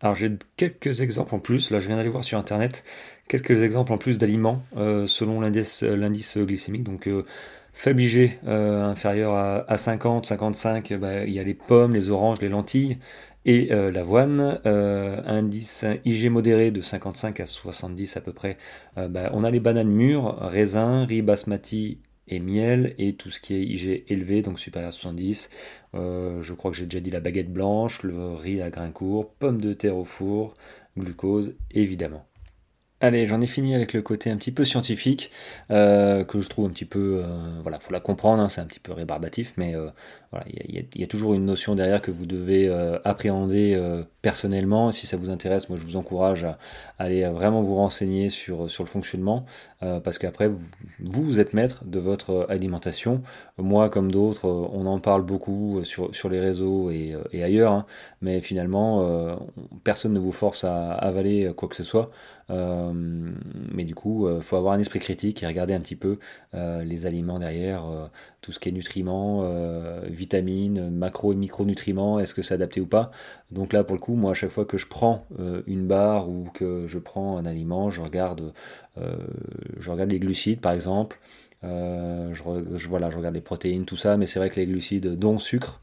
Alors 0.00 0.16
j'ai 0.16 0.32
quelques 0.56 1.00
exemples 1.00 1.34
en 1.34 1.38
plus, 1.38 1.70
là 1.70 1.78
je 1.78 1.86
viens 1.86 1.96
d'aller 1.96 2.08
voir 2.08 2.24
sur 2.24 2.36
internet, 2.36 2.82
quelques 3.28 3.62
exemples 3.62 3.92
en 3.92 3.98
plus 3.98 4.18
d'aliments 4.18 4.64
euh, 4.76 5.06
selon 5.06 5.40
l'indice, 5.40 5.84
glycémique. 5.84 6.82
Donc 6.82 7.06
euh, 7.06 7.24
faible 7.72 8.02
IG 8.02 8.40
euh, 8.48 8.84
inférieur 8.84 9.34
à, 9.34 9.76
50, 9.76 10.26
55, 10.26 10.94
bah, 10.94 11.24
il 11.24 11.32
y 11.32 11.38
a 11.38 11.44
les 11.44 11.54
pommes, 11.54 11.94
les 11.94 12.08
oranges, 12.08 12.40
les 12.40 12.48
lentilles 12.48 12.98
et 13.44 13.66
l'avoine. 13.66 14.60
indice 14.64 15.84
IG 16.04 16.30
modéré 16.30 16.70
de 16.70 16.80
55 16.80 17.40
à 17.40 17.46
70 17.46 18.16
à 18.16 18.20
peu 18.20 18.32
près, 18.32 18.56
bah, 18.96 19.30
on 19.32 19.44
a 19.44 19.50
les 19.50 19.60
bananes 19.60 19.90
mûres, 19.90 20.38
raisins, 20.40 21.06
riz 21.08 21.22
basmati 21.22 21.98
et 22.28 22.40
miel 22.40 22.94
et 22.98 23.14
tout 23.14 23.30
ce 23.30 23.40
qui 23.40 23.54
est 23.54 23.62
IG 23.62 24.04
élevé, 24.08 24.42
donc 24.42 24.58
supérieur 24.58 24.88
à 24.88 24.92
70. 24.92 25.50
Euh, 25.94 26.42
je 26.42 26.54
crois 26.54 26.70
que 26.70 26.76
j'ai 26.76 26.86
déjà 26.86 27.00
dit 27.00 27.10
la 27.10 27.20
baguette 27.20 27.52
blanche, 27.52 28.02
le 28.02 28.32
riz 28.32 28.62
à 28.62 28.70
grains 28.70 28.92
courts, 28.92 29.32
pommes 29.34 29.60
de 29.60 29.74
terre 29.74 29.96
au 29.96 30.04
four, 30.04 30.54
glucose 30.96 31.54
évidemment. 31.70 32.26
Allez, 33.00 33.26
j'en 33.26 33.40
ai 33.40 33.48
fini 33.48 33.74
avec 33.74 33.94
le 33.94 34.00
côté 34.02 34.30
un 34.30 34.36
petit 34.36 34.52
peu 34.52 34.64
scientifique, 34.64 35.32
euh, 35.72 36.22
que 36.22 36.40
je 36.40 36.48
trouve 36.48 36.66
un 36.66 36.70
petit 36.70 36.84
peu... 36.84 37.20
Euh, 37.24 37.60
voilà, 37.62 37.80
faut 37.80 37.92
la 37.92 37.98
comprendre, 37.98 38.40
hein, 38.40 38.48
c'est 38.48 38.60
un 38.60 38.66
petit 38.66 38.78
peu 38.78 38.92
rébarbatif, 38.92 39.54
mais 39.56 39.74
euh, 39.74 39.90
il 40.46 40.86
y, 40.94 41.04
a 41.04 41.06
toujours 41.06 41.34
une 41.34 41.44
notion 41.44 41.74
derrière 41.74 42.00
que 42.00 42.10
vous 42.10 42.26
devez 42.26 42.68
appréhender 43.04 43.78
personnellement. 44.22 44.92
si 44.92 45.06
ça 45.06 45.16
vous 45.16 45.30
intéresse, 45.30 45.68
moi 45.68 45.78
je 45.78 45.84
vous 45.84 45.96
encourage 45.96 46.44
à, 46.44 46.58
aller 46.98 47.24
vraiment 47.26 47.62
vous 47.62 47.74
renseigner 47.74 48.30
sur, 48.30 48.70
sur 48.70 48.84
le 48.84 48.88
fonctionnement, 48.88 49.44
parce 49.80 50.18
qu'après, 50.18 50.50
vous, 51.00 51.40
êtes 51.40 51.52
maître 51.52 51.84
de 51.84 51.98
votre 51.98 52.46
alimentation. 52.48 53.22
Moi, 53.58 53.90
comme 53.90 54.10
d'autres, 54.10 54.48
on 54.48 54.86
en 54.86 55.00
parle 55.00 55.22
beaucoup 55.22 55.80
sur, 55.84 56.14
sur 56.14 56.28
les 56.28 56.40
réseaux 56.40 56.90
et, 56.90 57.14
ailleurs, 57.42 57.72
hein, 57.72 57.86
mais 58.22 58.40
finalement, 58.40 59.38
personne 59.84 60.14
ne 60.14 60.20
vous 60.20 60.32
force 60.32 60.64
à 60.64 60.92
avaler 60.92 61.52
quoi 61.56 61.68
que 61.68 61.76
ce 61.76 61.84
soit. 61.84 62.10
Euh, 62.50 62.92
mais 63.72 63.84
du 63.84 63.94
coup, 63.94 64.28
il 64.28 64.32
euh, 64.32 64.40
faut 64.40 64.56
avoir 64.56 64.74
un 64.74 64.78
esprit 64.78 64.98
critique 64.98 65.42
et 65.42 65.46
regarder 65.46 65.74
un 65.74 65.80
petit 65.80 65.96
peu 65.96 66.18
euh, 66.54 66.84
les 66.84 67.06
aliments 67.06 67.38
derrière, 67.38 67.84
tout 68.42 68.52
ce 68.52 68.58
qui 68.58 68.68
est 68.68 68.72
nutriments, 68.72 69.48
vitamines, 70.04 70.90
macro 70.90 71.32
et 71.32 71.36
micronutriments, 71.36 72.18
est-ce 72.18 72.34
que 72.34 72.42
c'est 72.42 72.54
adapté 72.54 72.80
ou 72.80 72.86
pas? 72.86 73.10
Donc 73.50 73.72
là, 73.72 73.84
pour 73.84 73.94
le 73.94 74.00
coup, 74.00 74.14
moi, 74.14 74.32
à 74.32 74.34
chaque 74.34 74.50
fois 74.50 74.64
que 74.64 74.78
je 74.78 74.86
prends 74.86 75.24
une 75.66 75.86
barre 75.86 76.28
ou 76.28 76.44
que 76.52 76.86
je 76.86 76.98
prends 76.98 77.38
un 77.38 77.46
aliment, 77.46 77.88
je 77.90 78.02
regarde, 78.02 78.52
je 78.96 79.90
regarde 79.90 80.10
les 80.10 80.18
glucides, 80.18 80.60
par 80.60 80.72
exemple. 80.72 81.18
je, 81.62 82.88
voilà, 82.88 83.10
je 83.10 83.16
regarde 83.16 83.34
les 83.34 83.40
protéines, 83.40 83.84
tout 83.84 83.96
ça, 83.96 84.16
mais 84.16 84.26
c'est 84.26 84.38
vrai 84.38 84.50
que 84.50 84.60
les 84.60 84.66
glucides, 84.66 85.16
dont 85.18 85.38
sucre, 85.38 85.80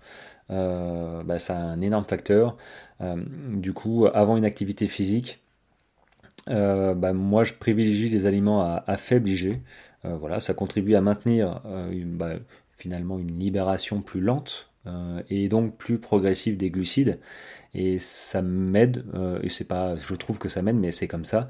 euh, 0.51 1.23
bah, 1.23 1.39
ça 1.39 1.57
a 1.57 1.61
un 1.61 1.81
énorme 1.81 2.05
facteur. 2.05 2.57
du 3.01 3.73
coup, 3.73 4.07
avant 4.13 4.37
une 4.37 4.45
activité 4.45 4.87
physique, 4.87 5.39
euh, 6.49 6.93
bah, 6.95 7.13
moi 7.13 7.43
je 7.43 7.53
privilégie 7.53 8.09
les 8.09 8.25
aliments 8.25 8.61
à, 8.61 8.97
faible 8.97 9.29
IG. 9.29 9.61
Euh, 10.05 10.15
voilà, 10.15 10.39
ça 10.39 10.53
contribue 10.53 10.95
à 10.95 11.01
maintenir 11.01 11.61
euh, 11.65 12.03
bah, 12.05 12.33
finalement 12.77 13.19
une 13.19 13.37
libération 13.39 14.01
plus 14.01 14.21
lente 14.21 14.65
et 15.29 15.49
donc 15.49 15.77
plus 15.77 15.99
progressive 15.99 16.57
des 16.57 16.71
glucides. 16.71 17.19
Et 17.75 17.99
ça 17.99 18.41
m'aide, 18.41 19.05
et 19.43 19.49
c'est 19.49 19.65
pas, 19.65 19.95
je 19.95 20.15
trouve 20.15 20.39
que 20.39 20.49
ça 20.49 20.63
m'aide, 20.63 20.77
mais 20.77 20.91
c'est 20.91 21.07
comme 21.07 21.25
ça, 21.25 21.47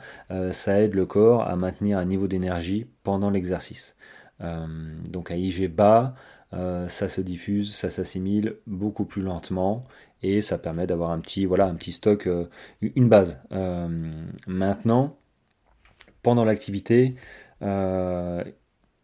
ça 0.52 0.82
aide 0.82 0.94
le 0.94 1.06
corps 1.06 1.48
à 1.48 1.56
maintenir 1.56 2.00
un 2.00 2.06
niveau 2.06 2.28
d'énergie 2.28 2.88
pendant 3.04 3.30
l'exercice. 3.30 3.96
donc 4.42 5.32
à 5.32 5.38
IG 5.38 5.74
bas, 5.74 6.16
ça 6.52 7.08
se 7.08 7.22
diffuse, 7.22 7.74
ça 7.74 7.90
s'assimile 7.90 8.58
beaucoup 8.68 9.06
plus 9.06 9.22
lentement 9.22 9.86
et 10.22 10.42
ça 10.42 10.58
permet 10.58 10.88
d'avoir 10.88 11.12
un 11.12 11.20
petit 11.20 11.46
voilà 11.46 11.66
un 11.66 11.76
petit 11.76 11.92
stock, 11.92 12.28
euh, 12.28 12.46
une 12.82 13.10
base. 13.10 13.40
Euh, 13.52 13.88
maintenant, 14.48 15.18
pendant 16.24 16.46
l'activité, 16.46 17.16
euh, 17.62 18.44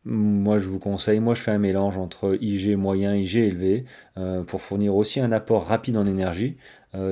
moi 0.05 0.59
je 0.59 0.69
vous 0.69 0.79
conseille, 0.79 1.19
moi 1.19 1.33
je 1.33 1.41
fais 1.41 1.51
un 1.51 1.57
mélange 1.57 1.97
entre 1.97 2.37
IG 2.41 2.75
moyen, 2.77 3.15
IG 3.15 3.37
élevé, 3.37 3.85
pour 4.47 4.61
fournir 4.61 4.95
aussi 4.95 5.19
un 5.19 5.31
apport 5.31 5.65
rapide 5.65 5.97
en 5.97 6.05
énergie, 6.05 6.57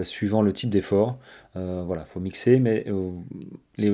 suivant 0.03 0.43
le 0.43 0.53
type 0.53 0.69
d'effort. 0.69 1.17
voilà, 1.55 2.05
faut 2.05 2.19
mixer, 2.19 2.59
mais 2.59 2.85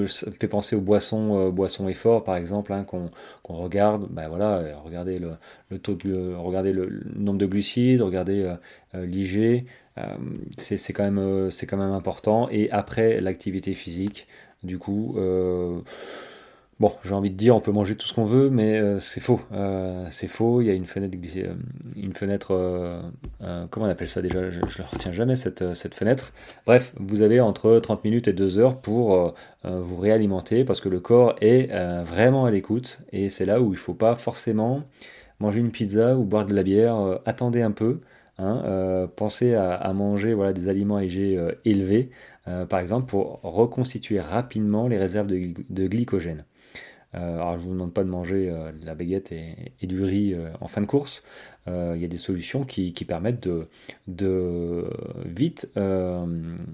ça 0.08 0.32
fait 0.38 0.50
penser 0.50 0.76
aux 0.76 0.82
boissons, 0.82 1.50
boissons 1.50 1.88
effort 1.88 2.26
par 2.26 2.36
exemple, 2.36 2.74
hein, 2.74 2.84
qu'on 2.84 3.54
regarde. 3.54 4.10
Ben 4.12 4.28
voilà, 4.28 4.64
regardez 4.84 5.18
le, 5.18 5.80
taux 5.80 5.96
de, 5.96 6.34
regardez 6.36 6.74
le, 6.74 7.02
nombre 7.16 7.40
de 7.40 7.46
glucides, 7.46 8.02
regardez 8.02 8.54
l'IG, 8.94 9.66
euh, 10.00 10.18
c'est 10.58 10.94
quand, 10.94 11.04
même, 11.04 11.20
euh, 11.20 11.50
quand 11.68 11.78
même 11.78 11.92
important. 11.92 12.50
Et 12.50 12.70
après 12.72 13.22
l'activité 13.22 13.74
physique, 13.74 14.28
du 14.64 14.78
coup, 14.78 15.16
euh, 15.18 15.80
Bon, 16.80 16.94
j'ai 17.04 17.14
envie 17.14 17.30
de 17.30 17.36
dire, 17.36 17.56
on 17.56 17.60
peut 17.60 17.72
manger 17.74 17.96
tout 17.96 18.08
ce 18.08 18.14
qu'on 18.14 18.26
veut, 18.26 18.50
mais 18.50 18.82
c'est 19.02 19.20
faux. 19.20 19.42
c'est 20.10 20.28
faux. 20.28 20.62
Il 20.62 20.68
y 20.68 20.70
a 20.70 20.74
une 20.74 20.86
fenêtre, 20.86 21.18
une 21.98 22.14
fenêtre, 22.14 23.02
comment 23.70 23.86
on 23.86 23.90
appelle 23.90 24.08
ça 24.08 24.22
déjà? 24.22 24.50
Je 24.50 24.60
ne 24.60 24.88
retiens 24.88 25.12
jamais 25.12 25.36
cette, 25.36 25.74
cette, 25.76 25.94
fenêtre. 25.94 26.32
Bref, 26.66 26.94
vous 26.98 27.22
avez 27.22 27.42
entre 27.42 27.80
30 27.80 28.06
minutes 28.06 28.30
et 28.30 28.34
2 28.34 28.60
heures 28.60 28.78
pour 28.78 29.34
vous 29.66 29.98
réalimenter 29.98 30.64
parce 30.64 30.80
que 30.80 30.88
le 30.88 31.02
corps 31.02 31.36
est 31.42 31.70
vraiment 32.04 32.46
à 32.46 32.52
l'écoute 32.52 33.00
et 33.12 33.30
c'est 33.30 33.46
là 33.46 33.60
où 33.60 33.68
il 33.68 33.72
ne 33.72 33.76
faut 33.76 33.94
pas 33.94 34.16
forcément 34.16 34.84
manger 35.42 35.60
une 35.60 35.72
pizza 35.72 36.16
ou 36.16 36.24
boire 36.24 36.46
de 36.46 36.54
la 36.54 36.64
bière. 36.64 37.20
attendez 37.26 37.62
un 37.62 37.72
peu. 37.72 38.00
Hein, 38.40 38.64
euh, 38.66 39.08
pensez 39.08 39.54
à, 39.54 39.92
manger 39.94 40.34
voilà, 40.34 40.54
des 40.54 40.70
aliments 40.70 40.98
IG 41.00 41.36
euh, 41.36 41.52
élevés, 41.66 42.10
euh, 42.48 42.66
par 42.66 42.80
exemple, 42.80 43.08
pour 43.08 43.42
reconstituer 43.44 44.22
rapidement 44.22 44.88
les 44.88 44.98
réserves 44.98 45.28
de, 45.28 45.88
glycogène. 45.88 46.46
Alors 47.14 47.58
je 47.58 47.64
ne 47.64 47.68
vous 47.68 47.74
demande 47.74 47.94
pas 47.94 48.04
de 48.04 48.10
manger 48.10 48.48
de 48.50 48.86
la 48.86 48.94
baguette 48.94 49.32
et, 49.32 49.88
du 49.88 50.04
riz 50.04 50.36
en 50.62 50.68
fin 50.68 50.82
de 50.82 50.86
course. 50.86 51.24
Il 51.68 51.98
y 51.98 52.06
a 52.06 52.08
des 52.08 52.18
solutions 52.18 52.66
qui, 52.66 52.92
permettent 53.08 53.48
de, 54.08 54.86
vite 55.26 55.72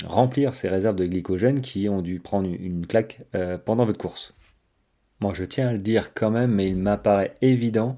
remplir 0.06 0.56
ces 0.56 0.68
réserves 0.68 0.98
de 0.98 1.06
glycogène 1.06 1.62
qui 1.62 1.88
ont 1.88 2.01
dû 2.01 2.20
prendre 2.20 2.50
une 2.50 2.86
claque 2.86 3.22
pendant 3.63 3.86
votre 3.86 4.00
course. 4.00 4.34
Moi 5.22 5.34
je 5.34 5.46
tiens 5.46 5.70
à 5.70 5.74
le 5.74 5.80
dire 5.80 6.13
quand 6.13 6.32
même, 6.32 6.51
mais 6.51 6.68
il 6.68 6.75
m'apparaît 6.75 7.36
évident 7.42 7.98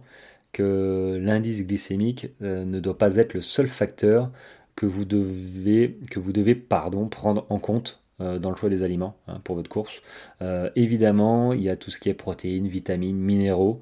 que 0.57 1.19
l'indice 1.21 1.65
glycémique 1.65 2.29
euh, 2.41 2.65
ne 2.65 2.79
doit 2.79 2.97
pas 2.97 3.17
être 3.17 3.33
le 3.33 3.41
seul 3.41 3.67
facteur 3.67 4.31
que 4.75 4.85
vous 4.85 5.05
devez, 5.05 5.99
que 6.09 6.19
vous 6.19 6.33
devez 6.33 6.55
pardon, 6.55 7.07
prendre 7.07 7.45
en 7.49 7.59
compte 7.59 8.01
euh, 8.01 8.06
dans 8.19 8.49
le 8.49 8.55
choix 8.55 8.69
des 8.69 8.83
aliments 8.83 9.15
hein, 9.27 9.39
pour 9.43 9.55
votre 9.55 9.69
course. 9.69 10.01
Euh, 10.41 10.69
évidemment, 10.75 11.53
il 11.53 11.61
y 11.61 11.69
a 11.69 11.75
tout 11.75 11.91
ce 11.91 11.99
qui 11.99 12.09
est 12.09 12.13
protéines, 12.13 12.67
vitamines, 12.67 13.17
minéraux, 13.17 13.81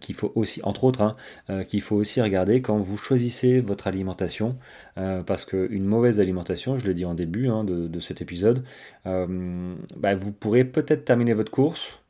qu'il 0.00 0.14
faut 0.14 0.32
aussi, 0.34 0.60
entre 0.64 0.84
autres, 0.84 1.00
hein, 1.48 1.64
qu'il 1.64 1.80
faut 1.80 1.96
aussi 1.96 2.20
regarder 2.20 2.60
quand 2.60 2.76
vous 2.76 2.98
choisissez 2.98 3.62
votre 3.62 3.86
alimentation, 3.86 4.58
parce 4.96 5.46
qu'une 5.46 5.86
mauvaise 5.86 6.20
alimentation, 6.20 6.76
je 6.76 6.86
l'ai 6.86 6.92
dit 6.92 7.06
en 7.06 7.14
début 7.14 7.48
hein, 7.48 7.64
de, 7.64 8.00
cet 8.00 8.20
épisode, 8.20 8.64
bah, 9.06 10.14
vous 10.14 10.32
pourrez 10.32 10.64
peut-être 10.64 11.06
terminer 11.06 11.32
votre 11.32 11.50
course, 11.50 12.00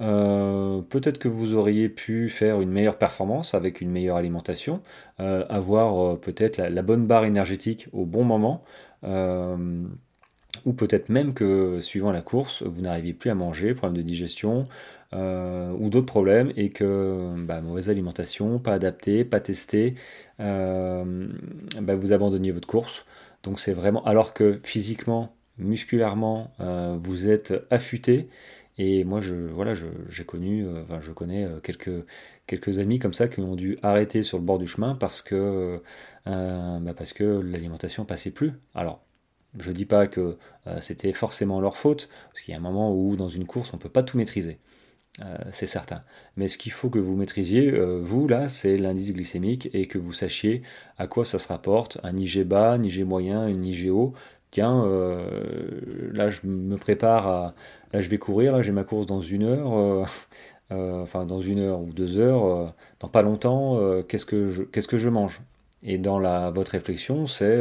euh, 0.00 0.80
peut-être 0.82 1.18
que 1.18 1.28
vous 1.28 1.54
auriez 1.54 1.88
pu 1.88 2.28
faire 2.28 2.60
une 2.60 2.70
meilleure 2.70 2.96
performance 2.98 3.54
avec 3.54 3.80
une 3.80 3.90
meilleure 3.90 4.16
alimentation, 4.16 4.82
euh, 5.20 5.44
avoir 5.48 6.14
euh, 6.14 6.16
peut-être 6.16 6.58
la, 6.58 6.82
bonne 6.82 7.06
barre 7.06 7.24
énergétique 7.24 7.88
au 7.92 8.06
bon 8.06 8.24
moment, 8.24 8.64
ou 10.66 10.72
peut-être 10.72 11.08
même 11.08 11.34
que 11.34 11.80
suivant 11.80 12.12
la 12.12 12.22
course, 12.22 12.62
vous 12.62 12.82
n'arriviez 12.82 13.12
plus 13.12 13.30
à 13.30 13.34
manger, 13.34 13.74
problème 13.74 13.96
de 13.96 14.02
digestion, 14.02 14.66
ou 15.12 15.90
d'autres 15.90 16.06
problèmes, 16.06 16.52
et 16.56 16.70
que 16.70 17.34
bah, 17.38 17.60
mauvaise 17.60 17.88
alimentation, 17.90 18.58
pas 18.58 18.72
adaptée, 18.72 19.24
pas 19.24 19.40
testée, 19.40 19.94
bah, 20.38 21.04
vous 21.96 22.12
abandonniez 22.12 22.52
votre 22.52 22.68
course. 22.68 23.04
Donc 23.42 23.58
c'est 23.58 23.72
vraiment, 23.72 24.04
alors 24.04 24.34
que 24.34 24.60
physiquement, 24.62 25.34
musculairement, 25.58 26.52
vous 27.02 27.28
êtes 27.28 27.54
affûté, 27.70 28.28
et 28.82 29.04
moi, 29.04 29.20
je, 29.20 29.34
voilà, 29.34 29.74
j'ai 29.74 30.24
connu, 30.24 30.66
euh, 30.66 30.82
enfin, 30.84 31.00
je 31.00 31.12
connais 31.12 31.44
euh, 31.44 31.60
quelques, 31.60 32.06
quelques 32.46 32.78
amis 32.78 32.98
comme 32.98 33.12
ça 33.12 33.28
qui 33.28 33.40
ont 33.40 33.54
dû 33.54 33.78
arrêter 33.82 34.22
sur 34.22 34.38
le 34.38 34.44
bord 34.44 34.56
du 34.56 34.66
chemin 34.66 34.94
parce 34.94 35.20
que, 35.20 35.82
euh, 36.26 36.78
bah 36.80 36.94
parce 36.96 37.12
que 37.12 37.24
l'alimentation 37.24 38.06
passait 38.06 38.30
plus. 38.30 38.52
Alors, 38.74 39.02
je 39.58 39.72
dis 39.72 39.86
pas 39.86 40.06
que 40.06 40.36
c'était 40.80 41.12
forcément 41.12 41.60
leur 41.60 41.76
faute, 41.76 42.08
parce 42.32 42.42
qu'il 42.42 42.52
y 42.52 42.54
a 42.54 42.58
un 42.58 42.62
moment 42.62 42.94
où 42.94 43.16
dans 43.16 43.28
une 43.28 43.46
course, 43.46 43.72
on 43.72 43.76
ne 43.76 43.82
peut 43.82 43.88
pas 43.88 44.02
tout 44.02 44.16
maîtriser. 44.16 44.58
c'est 45.50 45.66
certain. 45.66 46.02
Mais 46.36 46.48
ce 46.48 46.56
qu'il 46.58 46.72
faut 46.72 46.88
que 46.90 46.98
vous 46.98 47.16
maîtrisiez, 47.16 47.70
vous, 48.00 48.28
là, 48.28 48.48
c'est 48.48 48.76
l'indice 48.78 49.12
glycémique 49.12 49.68
et 49.72 49.86
que 49.86 49.98
vous 49.98 50.12
sachiez 50.12 50.62
à 50.98 51.06
quoi 51.06 51.24
ça 51.24 51.38
se 51.38 51.48
rapporte, 51.48 51.98
un 52.04 52.16
IG 52.16 52.44
bas, 52.44 52.72
un 52.74 52.82
IG 52.82 53.04
moyen, 53.04 53.40
un 53.42 53.62
IG 53.62 53.90
haut, 53.90 54.14
tiens, 54.50 54.86
là 56.12 56.30
je 56.30 56.46
me 56.46 56.76
prépare 56.76 57.26
à, 57.28 57.54
là 57.92 58.00
je 58.00 58.08
vais 58.08 58.18
courir, 58.18 58.52
là 58.52 58.62
j'ai 58.62 58.72
ma 58.72 58.84
course 58.84 59.06
dans 59.06 59.20
une 59.22 59.44
heure, 59.44 60.06
enfin 60.70 61.26
dans 61.26 61.40
une 61.40 61.58
heure 61.58 61.80
ou 61.80 61.92
deux 61.92 62.18
heures, 62.18 62.74
dans 63.00 63.08
pas 63.08 63.22
longtemps, 63.22 63.78
qu'est-ce 64.08 64.26
que 64.26 64.48
je, 64.48 64.62
qu'est-ce 64.62 64.88
que 64.88 64.98
je 64.98 65.08
mange? 65.08 65.42
Et 65.82 65.98
dans 65.98 66.18
la 66.18 66.50
votre 66.50 66.72
réflexion, 66.72 67.26
c'est 67.26 67.58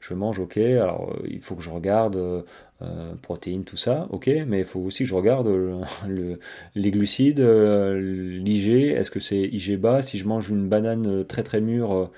je 0.00 0.14
mange, 0.14 0.38
ok, 0.40 0.56
alors 0.56 1.14
il 1.28 1.40
faut 1.40 1.54
que 1.54 1.62
je 1.62 1.70
regarde 1.70 2.44
euh, 2.82 3.14
protéines, 3.20 3.64
tout 3.64 3.76
ça, 3.76 4.06
ok, 4.08 4.30
mais 4.46 4.60
il 4.60 4.64
faut 4.64 4.80
aussi 4.80 5.02
que 5.02 5.08
je 5.10 5.14
regarde 5.14 5.48
le, 6.08 6.38
les 6.74 6.90
glucides, 6.90 7.40
euh, 7.40 8.00
l'IG, 8.00 8.92
est-ce 8.92 9.10
que 9.10 9.20
c'est 9.20 9.38
IG 9.38 9.78
bas? 9.78 10.00
Si 10.00 10.16
je 10.16 10.26
mange 10.26 10.48
une 10.48 10.66
banane 10.66 11.26
très 11.26 11.42
très 11.42 11.60
mûre 11.60 12.10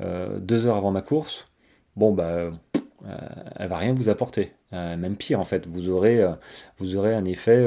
euh, 0.00 0.38
deux 0.40 0.66
heures 0.66 0.76
avant 0.76 0.90
ma 0.90 1.02
course, 1.02 1.46
bon, 1.94 2.12
bah, 2.12 2.50
elle 3.56 3.68
va 3.68 3.78
rien 3.78 3.94
vous 3.94 4.08
apporter. 4.08 4.52
même 4.72 5.16
pire, 5.16 5.38
en 5.40 5.44
fait, 5.44 5.66
vous 5.68 5.88
aurez, 5.88 6.24
vous 6.78 6.96
aurez 6.96 7.14
un 7.14 7.24
effet. 7.24 7.66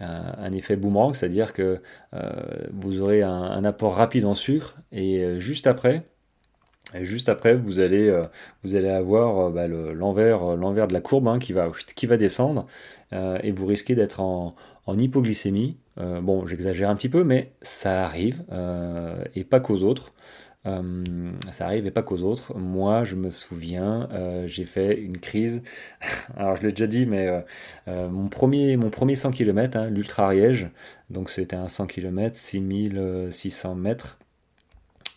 Un, 0.00 0.52
effet 0.52 0.76
boomerang, 0.76 1.14
c'est-à-dire 1.14 1.52
que 1.54 1.80
vous 2.72 3.00
aurez 3.00 3.22
un, 3.22 3.64
apport 3.64 3.94
rapide 3.94 4.26
en 4.26 4.34
sucre 4.34 4.76
et 4.92 5.40
juste 5.40 5.66
après, 5.66 6.06
juste 7.02 7.28
après, 7.28 7.54
vous 7.54 7.80
allez, 7.80 8.08
euh, 8.08 8.96
avoir 8.96 9.46
euh, 9.46 9.50
bah, 9.50 9.66
l'envers, 9.68 10.42
euh, 10.42 10.56
l'envers 10.56 10.88
de 10.88 10.92
la 10.92 11.00
courbe 11.00 11.28
hein, 11.28 11.38
qui, 11.38 11.52
va, 11.52 12.16
descendre 12.16 12.66
et 13.12 13.52
vous 13.52 13.66
risquez 13.66 13.94
d'être 13.94 14.20
en, 14.20 14.54
hypoglycémie. 14.88 15.78
bon, 15.96 16.46
j'exagère 16.46 16.90
un 16.90 16.96
petit 16.96 17.08
peu, 17.08 17.24
mais 17.24 17.52
ça 17.62 18.04
arrive 18.04 18.44
et 19.34 19.44
pas 19.44 19.60
qu'aux 19.60 19.82
autres. 19.82 20.12
ça 20.64 21.66
arrive 21.66 21.86
et 21.86 21.90
pas 21.90 22.02
qu'aux 22.02 22.22
autres. 22.22 22.56
Moi, 22.56 23.04
je 23.04 23.16
me 23.16 23.30
souviens, 23.30 24.08
j'ai 24.46 24.64
fait 24.64 24.96
une 25.00 25.18
crise. 25.18 25.62
Alors, 26.36 26.56
je 26.56 26.62
l'ai 26.62 26.70
déjà 26.70 26.86
dit, 26.86 27.06
mais 27.06 27.28
mon, 27.86 28.28
premier, 28.28 28.76
mon 28.76 28.90
premier 28.90 29.16
100 29.16 29.32
km, 29.32 29.86
l'Ultra 29.90 30.26
Ariège, 30.26 30.68
donc 31.10 31.30
c'était 31.30 31.56
un 31.56 31.68
100 31.68 31.86
km, 31.86 32.36
6600 32.36 33.74
mètres. 33.74 34.18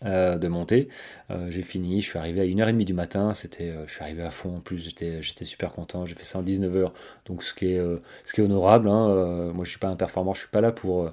Euh, 0.06 0.38
de 0.38 0.48
monter. 0.48 0.88
Euh, 1.30 1.52
j'ai 1.52 1.62
fini, 1.62 2.02
je 2.02 2.08
suis 2.08 2.18
arrivé 2.18 2.40
à 2.40 2.46
1h30 2.46 2.86
du 2.86 2.94
matin, 2.94 3.34
c'était, 3.34 3.70
euh, 3.70 3.86
je 3.86 3.92
suis 3.92 4.02
arrivé 4.02 4.24
à 4.24 4.30
fond 4.30 4.56
en 4.56 4.60
plus, 4.62 4.78
j'étais, 4.78 5.22
super 5.44 5.74
content, 5.74 6.06
j'ai 6.06 6.16
fait 6.16 6.24
ça 6.24 6.40
en 6.40 6.44
19h, 6.44 6.94
donc 7.26 7.44
ce 7.44 7.54
qui 7.54 7.74
est, 7.74 7.82
ce 8.24 8.34
qui 8.34 8.40
est 8.40 8.44
honorable. 8.46 8.88
Hein, 8.88 9.52
moi 9.54 9.66
je 9.66 9.72
suis 9.72 9.80
pas 9.80 9.90
un 9.90 9.98
performant, 9.98 10.34
je 10.34 10.40
suis 10.40 10.50
pas 10.50 10.62
là 10.62 10.72
pour, 10.72 11.12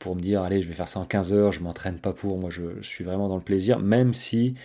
pour 0.00 0.16
me 0.16 0.20
dire 0.20 0.42
allez 0.42 0.62
je 0.62 0.68
vais 0.68 0.74
faire 0.74 0.88
ça 0.88 0.98
en 0.98 1.04
15 1.04 1.32
h 1.32 1.52
je 1.52 1.60
m'entraîne 1.60 1.98
pas 1.98 2.12
pour, 2.12 2.38
moi 2.38 2.50
je, 2.50 2.82
suis 2.82 3.04
vraiment 3.04 3.28
dans 3.28 3.36
le 3.36 3.42
plaisir, 3.42 3.78
même 3.78 4.14
si 4.14 4.56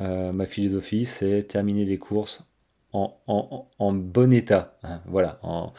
ma 0.00 0.46
philosophie 0.46 1.04
c'est 1.04 1.42
terminer 1.42 1.84
les 1.84 1.98
courses 1.98 2.44
en 2.94 3.92
bon 3.92 4.32
état. 4.32 4.78
Hein, 4.84 5.02
voilà. 5.04 5.38
En, 5.42 5.74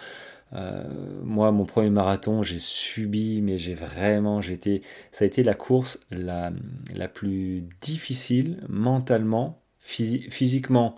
euh, 0.56 0.84
moi, 1.24 1.52
mon 1.52 1.66
premier 1.66 1.90
marathon, 1.90 2.44
j'ai 2.44 2.60
subi, 2.60 3.42
mais 3.42 3.58
j'ai 3.58 3.74
vraiment, 3.74 4.42
j'étais, 4.42 4.82
ça 5.12 5.26
a 5.26 5.28
été 5.28 5.44
la 5.44 5.54
course 5.54 6.00
la, 6.12 6.52
la 6.96 7.08
plus 7.08 7.64
difficile 7.82 8.64
mentalement, 8.70 9.62
physiquement. 9.80 10.96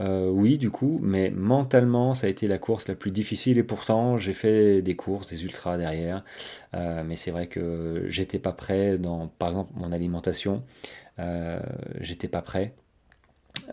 Euh, 0.00 0.28
oui, 0.28 0.58
du 0.58 0.70
coup, 0.70 1.00
mais 1.02 1.30
mentalement, 1.30 2.14
ça 2.14 2.26
a 2.26 2.30
été 2.30 2.48
la 2.48 2.58
course 2.58 2.86
la 2.86 2.94
plus 2.94 3.10
difficile 3.10 3.58
et 3.58 3.62
pourtant, 3.62 4.16
j'ai 4.18 4.34
fait 4.34 4.82
des 4.82 4.94
courses, 4.94 5.30
des 5.30 5.44
ultras 5.44 5.78
derrière. 5.78 6.22
Euh, 6.74 7.02
mais 7.04 7.16
c'est 7.16 7.30
vrai 7.30 7.46
que 7.46 8.04
j'étais 8.06 8.38
pas 8.38 8.52
prêt 8.52 8.98
dans, 8.98 9.28
par 9.28 9.50
exemple, 9.50 9.72
mon 9.76 9.92
alimentation. 9.92 10.62
j'étais 12.00 12.28
pas 12.28 12.42
prêt. 12.42 12.74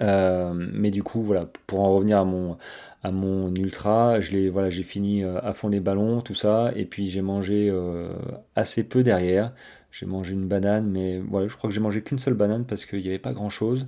mais 0.01 0.91
du 0.91 1.03
coup, 1.03 1.22
voilà, 1.22 1.48
pour 1.67 1.82
en 1.82 1.93
revenir 1.96 2.20
à 2.20 2.25
mon, 2.25 2.58
à 3.03 3.12
mon 3.12 3.53
ultra. 3.55 4.19
Je 4.22 4.50
voilà, 4.50 4.69
j'ai 4.69 4.83
fini 4.83 5.24
euh, 5.24 5.39
à 5.43 5.53
fond 5.53 5.67
les 5.69 5.79
ballons, 5.79 6.22
tout 6.22 6.36
ça, 6.36 6.72
et 6.75 6.86
puis 6.86 7.07
j'ai 7.07 7.22
mangé 7.22 7.69
euh, 7.69 8.13
assez 8.56 8.84
peu 8.84 9.04
derrière. 9.04 9.54
J'ai 9.91 10.06
mangé 10.08 10.34
une 10.34 10.47
banane, 10.47 10.89
mais 10.89 11.19
voilà, 11.19 11.47
je 11.47 11.56
crois 11.56 11.69
que 11.69 11.73
j'ai 11.73 11.82
mangé 11.82 12.01
qu'une 12.01 12.19
seule 12.19 12.34
banane 12.34 12.65
parce 12.65 12.86
qu'il 12.86 12.99
n'y 12.99 13.08
avait 13.10 13.19
pas 13.19 13.34
grand 13.34 13.49
chose. 13.49 13.88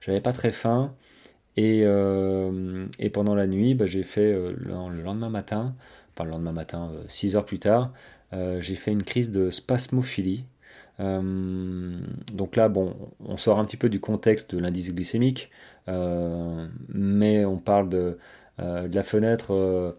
J'avais 0.00 0.20
pas 0.20 0.32
très 0.32 0.52
faim. 0.52 0.94
Et, 1.56 1.82
euh, 1.84 2.86
et 2.98 3.08
pendant 3.10 3.34
la 3.34 3.46
nuit, 3.46 3.74
bah, 3.74 3.86
j'ai 3.86 4.02
fait 4.02 4.32
le, 4.32 5.02
lendemain 5.02 5.30
matin, 5.30 5.74
enfin 6.12 6.24
le 6.24 6.30
lendemain 6.30 6.52
matin, 6.52 6.92
6 7.08 7.36
heures 7.36 7.46
plus 7.46 7.58
tard, 7.58 7.92
j'ai 8.32 8.74
fait 8.74 8.92
une 8.92 9.04
crise 9.04 9.30
de 9.30 9.48
spasmophilie. 9.50 10.44
donc 10.98 12.56
là, 12.56 12.68
bon, 12.68 12.94
on 13.24 13.38
sort 13.38 13.58
un 13.58 13.64
petit 13.64 13.78
peu 13.78 13.88
du 13.88 14.00
contexte 14.00 14.54
de 14.54 14.60
l'indice 14.60 14.94
glycémique, 14.94 15.50
mais 15.86 17.46
on 17.46 17.56
parle 17.56 17.88
de, 17.88 18.18
de 18.58 18.94
la 18.94 19.02
fenêtre. 19.02 19.52
Euh, 19.52 19.92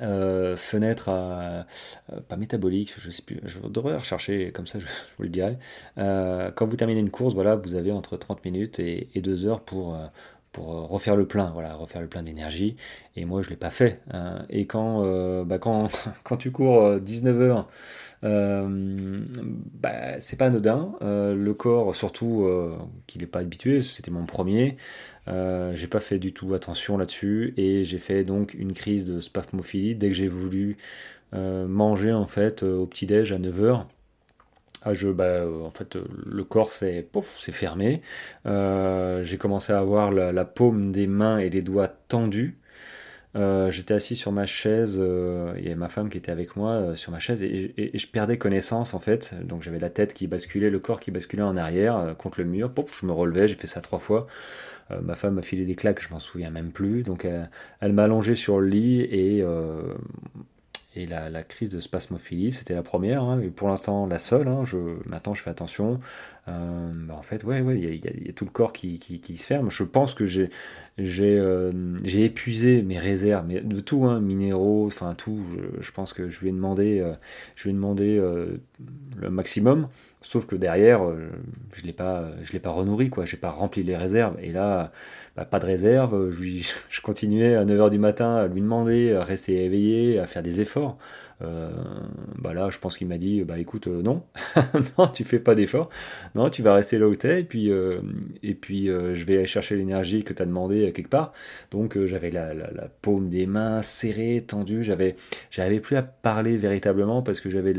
euh, 0.00 0.56
fenêtre 0.56 1.08
à, 1.08 1.66
pas 2.28 2.36
métabolique, 2.36 2.94
je 3.00 3.10
sais 3.10 3.22
plus, 3.22 3.40
je 3.44 3.58
devrais 3.58 3.96
rechercher 3.96 4.52
comme 4.52 4.68
ça, 4.68 4.78
je, 4.78 4.86
vous 5.16 5.24
le 5.24 5.28
dirai. 5.28 5.58
quand 5.96 6.66
vous 6.66 6.76
terminez 6.76 7.00
une 7.00 7.10
course, 7.10 7.34
voilà, 7.34 7.56
vous 7.56 7.74
avez 7.74 7.90
entre 7.90 8.16
30 8.16 8.44
minutes 8.44 8.78
et, 8.78 9.08
2 9.16 9.46
heures 9.46 9.60
pour, 9.60 9.98
pour 10.52 10.66
refaire 10.88 11.16
le 11.16 11.26
plein, 11.26 11.50
voilà, 11.50 11.74
refaire 11.74 12.00
le 12.00 12.06
plein 12.06 12.22
d'énergie. 12.22 12.76
Et 13.16 13.24
moi, 13.24 13.42
je 13.42 13.50
l'ai 13.50 13.56
pas 13.56 13.70
fait. 13.70 14.00
Hein. 14.12 14.46
Et 14.50 14.66
quand, 14.66 15.02
bah, 15.44 15.58
quand, 15.58 15.88
quand 16.22 16.36
tu 16.36 16.52
cours 16.52 17.00
19 17.00 17.40
heures, 17.40 17.68
bah, 18.22 20.20
c'est 20.20 20.36
pas 20.36 20.46
anodin. 20.46 20.94
le 21.00 21.52
corps, 21.52 21.94
surtout 21.94 22.48
qu'il 23.06 23.20
n'est 23.20 23.26
pas 23.26 23.40
habitué, 23.40 23.82
c'était 23.82 24.10
mon 24.10 24.26
premier. 24.26 24.76
Euh, 25.28 25.72
j'ai 25.74 25.88
pas 25.88 26.00
fait 26.00 26.18
du 26.18 26.32
tout 26.32 26.54
attention 26.54 26.96
là-dessus 26.96 27.52
et 27.56 27.84
j'ai 27.84 27.98
fait 27.98 28.24
donc 28.24 28.54
une 28.54 28.72
crise 28.72 29.04
de 29.04 29.20
spasmophilie 29.20 29.94
dès 29.94 30.08
que 30.08 30.14
j'ai 30.14 30.28
voulu 30.28 30.78
euh, 31.34 31.66
manger 31.66 32.12
en 32.12 32.26
fait 32.26 32.62
euh, 32.62 32.78
au 32.78 32.86
petit-déj 32.86 33.32
à 33.32 33.38
9h. 33.38 33.84
Ah, 34.82 34.94
je, 34.94 35.08
bah, 35.08 35.44
en 35.64 35.70
fait, 35.72 35.98
le 36.24 36.44
corps 36.44 36.72
s'est 36.72 37.04
fermé. 37.52 38.00
j'ai 38.44 39.38
commencé 39.38 39.72
à 39.72 39.80
avoir 39.80 40.12
la, 40.12 40.44
paume 40.44 40.92
des 40.92 41.08
mains 41.08 41.38
et 41.38 41.50
les 41.50 41.62
doigts 41.62 41.88
tendus. 41.88 42.56
J'étais 43.34 43.94
assis 43.94 44.16
sur 44.16 44.32
ma 44.32 44.46
chaise, 44.46 44.96
il 44.96 45.62
y 45.62 45.66
avait 45.66 45.74
ma 45.74 45.88
femme 45.88 46.10
qui 46.10 46.18
était 46.18 46.32
avec 46.32 46.56
moi 46.56 46.96
sur 46.96 47.12
ma 47.12 47.20
chaise 47.20 47.42
et, 47.42 47.90
je 47.94 48.06
perdais 48.08 48.36
connaissance 48.36 48.94
en 48.94 48.98
fait. 48.98 49.34
Donc 49.44 49.62
j'avais 49.62 49.78
la 49.78 49.90
tête 49.90 50.12
qui 50.14 50.26
basculait, 50.26 50.70
le 50.70 50.80
corps 50.80 50.98
qui 50.98 51.10
basculait 51.10 51.42
en 51.42 51.56
arrière 51.56 52.14
contre 52.18 52.40
le 52.40 52.46
mur. 52.46 52.72
Pouf, 52.72 53.00
je 53.00 53.06
me 53.06 53.12
relevais, 53.12 53.46
j'ai 53.46 53.54
fait 53.54 53.68
ça 53.68 53.80
trois 53.80 54.00
fois. 54.00 54.26
Euh, 54.90 55.00
ma 55.00 55.14
femme 55.14 55.34
m'a 55.34 55.42
filé 55.42 55.64
des 55.64 55.74
claques, 55.74 56.02
je 56.02 56.10
m'en 56.10 56.18
souviens 56.18 56.50
même 56.50 56.70
plus. 56.70 57.02
Donc 57.02 57.26
elle, 57.80 57.92
m'a 57.92 58.04
allongé 58.04 58.34
sur 58.34 58.60
le 58.60 58.68
lit 58.68 59.00
et, 59.02 59.42
euh, 59.42 59.94
et 60.96 61.06
la, 61.06 61.42
crise 61.42 61.70
de 61.70 61.80
spasmophilie, 61.80 62.50
c'était 62.50 62.74
la 62.74 62.82
première, 62.82 63.22
hein, 63.22 63.40
et 63.40 63.50
pour 63.50 63.68
l'instant 63.68 64.06
la 64.06 64.18
seule. 64.18 64.48
Hein, 64.48 64.64
je, 64.64 64.78
maintenant 65.06 65.34
je 65.34 65.42
fais 65.42 65.50
attention. 65.50 66.00
Euh, 66.48 66.90
bah, 67.06 67.14
en 67.14 67.22
fait, 67.22 67.44
ouais, 67.44 67.62
il 67.78 68.24
y, 68.24 68.28
a 68.28 68.32
tout 68.32 68.46
le 68.46 68.50
corps 68.50 68.72
qui, 68.72 68.98
se 69.36 69.46
ferme. 69.46 69.70
Je 69.70 69.84
pense 69.84 70.14
que 70.14 70.24
j'ai 70.26 70.50
j'ai 70.96 72.24
épuisé 72.24 72.82
mes 72.82 72.98
réserves, 72.98 73.46
mais 73.46 73.60
de 73.60 73.80
tout, 73.80 74.06
hein, 74.06 74.20
minéraux, 74.20 74.86
enfin 74.86 75.14
tout. 75.14 75.40
Je, 75.80 75.90
pense 75.92 76.12
que 76.12 76.28
je 76.28 76.40
lui 76.40 76.48
ai 76.48 76.52
demandé, 76.52 77.04
je 77.54 77.64
lui 77.64 77.70
ai 77.70 77.74
demandé 77.74 78.20
le 79.16 79.30
maximum. 79.30 79.88
Sauf 80.20 80.46
que 80.46 80.56
derrière, 80.56 81.04
euh, 81.04 81.30
je 81.74 81.84
l'ai 81.84 81.92
pas, 81.92 82.26
je 82.42 82.52
l'ai 82.52 82.58
pas 82.58 82.70
renourri, 82.70 83.10
quoi. 83.10 83.24
J'ai 83.24 83.36
pas 83.36 83.50
rempli 83.50 83.82
les 83.82 83.96
réserves. 83.96 84.36
Et 84.40 84.52
là, 84.52 84.92
bah, 85.36 85.44
pas 85.44 85.58
de 85.60 85.66
réserve. 85.66 86.30
Je, 86.30 86.38
je 86.88 87.00
continuais 87.00 87.54
à 87.54 87.64
9h 87.64 87.90
du 87.90 87.98
matin 87.98 88.36
à 88.36 88.46
lui 88.48 88.60
demander 88.60 89.14
à 89.14 89.22
rester 89.22 89.64
éveillé, 89.64 90.18
à 90.18 90.26
faire 90.26 90.42
des 90.42 90.60
efforts. 90.60 90.98
Euh, 91.40 91.70
bah 92.36 92.52
là, 92.52 92.68
je 92.70 92.78
pense 92.78 92.96
qu'il 92.96 93.06
m'a 93.06 93.18
dit, 93.18 93.44
bah 93.44 93.58
écoute, 93.58 93.86
euh, 93.86 94.02
non, 94.02 94.24
non, 94.98 95.06
tu 95.08 95.22
fais 95.24 95.38
pas 95.38 95.54
d'effort, 95.54 95.88
non, 96.34 96.50
tu 96.50 96.62
vas 96.62 96.74
rester 96.74 96.98
là 96.98 97.06
où 97.06 97.14
t'es, 97.14 97.40
et 97.42 97.44
puis, 97.44 97.70
euh, 97.70 98.00
et 98.42 98.54
puis 98.54 98.86
je 98.86 99.24
vais 99.24 99.36
aller 99.36 99.46
chercher 99.46 99.76
l'énergie 99.76 100.24
que 100.24 100.32
tu 100.32 100.42
as 100.42 100.46
demandé 100.46 100.92
quelque 100.92 101.08
part. 101.08 101.32
Donc 101.70 101.96
j'avais 102.06 102.30
la, 102.30 102.54
paume 103.02 103.28
des 103.28 103.46
mains 103.46 103.82
serrée, 103.82 104.44
tendue, 104.46 104.82
j'avais, 104.82 105.16
j'avais 105.50 105.80
plus 105.80 105.96
à 105.96 106.02
parler 106.02 106.56
véritablement 106.56 107.22
parce 107.22 107.40
que 107.40 107.50
j'avais 107.50 107.74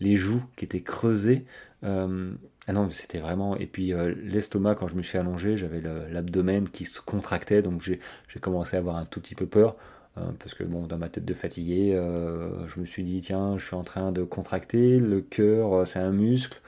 les 0.00 0.16
joues 0.16 0.42
qui 0.56 0.64
étaient 0.64 0.82
creusées. 0.82 1.44
Ah 1.82 2.72
non, 2.72 2.90
c'était 2.90 3.18
vraiment. 3.18 3.56
Et 3.56 3.66
puis 3.66 3.92
l'estomac, 4.22 4.74
quand 4.74 4.88
je 4.88 4.96
me 4.96 5.02
suis 5.02 5.18
allongé, 5.18 5.56
j'avais 5.56 5.80
l'abdomen 6.10 6.68
qui 6.68 6.84
se 6.84 7.00
contractait, 7.00 7.62
donc 7.62 7.82
j'ai 7.82 8.00
commencé 8.40 8.76
à 8.76 8.80
avoir 8.80 8.96
un 8.96 9.04
tout 9.04 9.20
petit 9.20 9.34
peu 9.34 9.46
peur. 9.46 9.76
Hein, 10.18 10.34
parce 10.38 10.54
que 10.54 10.64
bon, 10.64 10.86
dans 10.86 10.98
ma 10.98 11.08
tête 11.08 11.24
de 11.24 11.34
fatigué, 11.34 11.94
euh, 11.94 12.66
je 12.66 12.80
me 12.80 12.84
suis 12.84 13.04
dit 13.04 13.20
tiens, 13.20 13.56
je 13.58 13.64
suis 13.64 13.76
en 13.76 13.84
train 13.84 14.12
de 14.12 14.22
contracter, 14.22 14.98
le 14.98 15.20
cœur 15.20 15.72
euh, 15.72 15.84
c'est 15.84 15.98
un 15.98 16.12
muscle. 16.12 16.60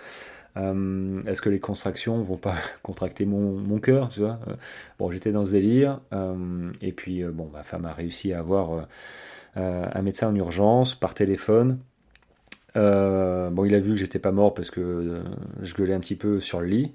Euh, 0.57 1.17
est-ce 1.27 1.41
que 1.43 1.49
les 1.49 1.61
contractions 1.61 2.23
vont 2.23 2.37
pas 2.37 2.57
contracter 2.83 3.25
mon, 3.25 3.53
mon 3.57 3.79
cœur 3.79 4.09
tu 4.09 4.21
vois 4.21 4.41
Bon, 4.99 5.11
j'étais 5.11 5.33
dans 5.33 5.45
ce 5.45 5.53
délire, 5.53 6.01
et 6.83 6.93
puis 6.93 7.25
bon, 7.25 7.49
ma 7.53 7.63
femme 7.63 7.85
a 7.85 7.93
réussi 7.93 8.33
à 8.33 8.41
avoir 8.41 8.87
un 9.57 10.03
médecin 10.03 10.29
en 10.29 10.35
urgence 10.35 10.95
par 10.95 11.15
téléphone. 11.15 11.79
Bon, 12.75 13.65
il 13.65 13.75
a 13.75 13.81
vu 13.81 13.91
que 13.91 13.97
j'étais 13.97 14.19
pas 14.19 14.33
mort 14.33 14.55
parce 14.55 14.71
que 14.71 15.23
je 15.61 15.75
gueulais 15.75 15.95
un 15.95 16.01
petit 16.01 16.17
peu 16.17 16.41
sur 16.41 16.61
le 16.61 16.67
lit. 16.67 16.93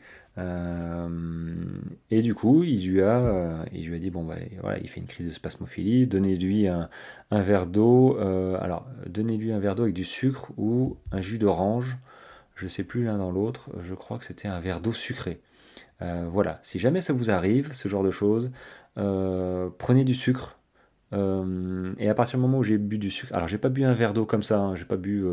et 2.11 2.21
du 2.21 2.33
coup, 2.33 2.63
il 2.63 2.88
lui 2.88 3.01
a, 3.01 3.65
il 3.73 3.88
lui 3.88 3.95
a 3.95 3.99
dit 3.99 4.09
bon 4.09 4.23
bah 4.23 4.35
voilà, 4.61 4.79
il 4.79 4.89
fait 4.89 4.99
une 4.99 5.07
crise 5.07 5.27
de 5.27 5.31
spasmophilie. 5.31 6.07
Donnez-lui 6.07 6.67
un, 6.67 6.89
verre 7.31 7.67
d'eau. 7.67 8.17
alors, 8.61 8.88
donnez-lui 9.07 9.51
un 9.51 9.59
verre 9.59 9.75
d'eau 9.75 9.83
avec 9.83 9.95
du 9.95 10.05
sucre 10.05 10.51
ou 10.57 10.97
un 11.11 11.21
jus 11.21 11.38
d'orange. 11.38 11.97
Je 12.55 12.67
sais 12.67 12.83
plus 12.83 13.03
l'un 13.03 13.17
dans 13.17 13.31
l'autre. 13.31 13.69
Je 13.83 13.93
crois 13.93 14.17
que 14.17 14.25
c'était 14.25 14.47
un 14.47 14.59
verre 14.59 14.81
d'eau 14.81 14.93
sucrée. 14.93 15.39
voilà. 15.99 16.59
Si 16.61 16.79
jamais 16.79 17.01
ça 17.01 17.13
vous 17.13 17.31
arrive, 17.31 17.73
ce 17.73 17.88
genre 17.88 18.03
de 18.03 18.11
choses, 18.11 18.51
prenez 18.95 20.03
du 20.03 20.13
sucre 20.13 20.57
euh, 21.13 21.93
et 21.97 22.09
à 22.09 22.13
partir 22.13 22.38
du 22.38 22.41
moment 22.41 22.59
où 22.59 22.63
j'ai 22.63 22.77
bu 22.77 22.97
du 22.97 23.11
sucre, 23.11 23.33
alors 23.35 23.47
j'ai 23.47 23.57
pas 23.57 23.69
bu 23.69 23.83
un 23.83 23.93
verre 23.93 24.13
d'eau 24.13 24.25
comme 24.25 24.43
ça, 24.43 24.59
hein, 24.59 24.75
j'ai 24.75 24.85
pas 24.85 24.97
bu 24.97 25.23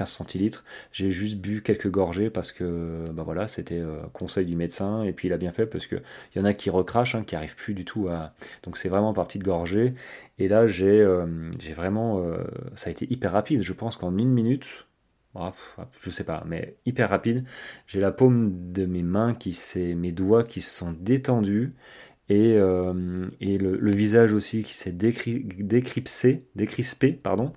15 0.00 0.08
euh, 0.08 0.12
centilitres, 0.12 0.64
j'ai 0.92 1.10
juste 1.10 1.38
bu 1.38 1.62
quelques 1.62 1.90
gorgées 1.90 2.30
parce 2.30 2.52
que 2.52 3.04
bah 3.12 3.22
voilà, 3.22 3.48
c'était 3.48 3.78
euh, 3.78 4.00
conseil 4.12 4.46
du 4.46 4.56
médecin 4.56 5.02
et 5.02 5.12
puis 5.12 5.28
il 5.28 5.32
a 5.32 5.36
bien 5.36 5.52
fait 5.52 5.66
parce 5.66 5.86
qu'il 5.86 6.02
y 6.36 6.40
en 6.40 6.44
a 6.44 6.54
qui 6.54 6.70
recrachent, 6.70 7.14
hein, 7.14 7.24
qui 7.24 7.36
arrivent 7.36 7.56
plus 7.56 7.74
du 7.74 7.84
tout 7.84 8.08
à. 8.08 8.34
Donc 8.62 8.76
c'est 8.76 8.88
vraiment 8.88 9.12
parti 9.12 9.38
de 9.38 9.44
gorgées. 9.44 9.94
Et 10.38 10.48
là 10.48 10.66
j'ai 10.66 11.06
j'ai 11.58 11.72
vraiment. 11.72 12.24
ça 12.74 12.88
a 12.88 12.90
été 12.92 13.06
hyper 13.12 13.32
rapide, 13.32 13.62
je 13.62 13.72
pense 13.72 13.96
qu'en 13.96 14.16
une 14.16 14.30
minute, 14.30 14.66
je 16.00 16.10
sais 16.10 16.24
pas, 16.24 16.44
mais 16.46 16.76
hyper 16.86 17.10
rapide. 17.10 17.44
J'ai 17.86 18.00
la 18.00 18.12
paume 18.12 18.72
de 18.72 18.86
mes 18.86 19.02
mains 19.02 19.34
qui 19.34 19.52
s'est, 19.52 19.94
mes 19.94 20.12
doigts 20.12 20.44
qui 20.44 20.60
se 20.60 20.70
sont 20.70 20.92
détendus 20.92 21.74
et, 22.30 22.54
euh, 22.56 22.94
et 23.40 23.58
le, 23.58 23.90
visage 23.90 24.32
aussi 24.32 24.62
qui 24.62 24.74
s'est 24.74 24.92
décrispé, 24.92 26.46
décrispé, 26.54 27.12
pardon, 27.12 27.52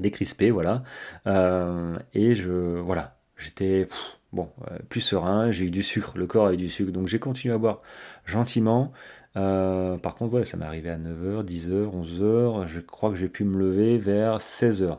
décrispé, 0.00 0.50
voilà. 0.50 0.82
Euh, 1.26 1.98
et 2.14 2.34
je, 2.34 2.50
voilà, 2.50 3.18
j'étais 3.36 3.88
bon, 4.32 4.50
euh, 4.70 4.78
plus 4.88 5.00
serein, 5.00 5.50
j'ai 5.50 5.64
eu 5.64 5.70
du 5.70 5.82
sucre, 5.82 6.12
le 6.16 6.26
corps 6.26 6.46
a 6.48 6.52
eu 6.54 6.56
du 6.56 6.70
sucre, 6.70 6.92
donc 6.92 7.08
j'ai 7.08 7.18
continué 7.18 7.54
à 7.54 7.58
boire 7.58 7.82
gentiment. 8.24 8.92
par 9.34 10.14
contre, 10.16 10.34
ouais, 10.34 10.44
ça 10.44 10.56
m'est 10.56 10.64
arrivé 10.66 10.90
à 10.90 10.98
9h, 10.98 11.44
10h, 11.44 11.90
11h, 11.90 12.66
je 12.66 12.80
crois 12.80 13.10
que 13.10 13.16
j'ai 13.16 13.28
pu 13.28 13.44
me 13.44 13.58
lever 13.58 13.98
vers 13.98 14.38
16h. 14.38 14.98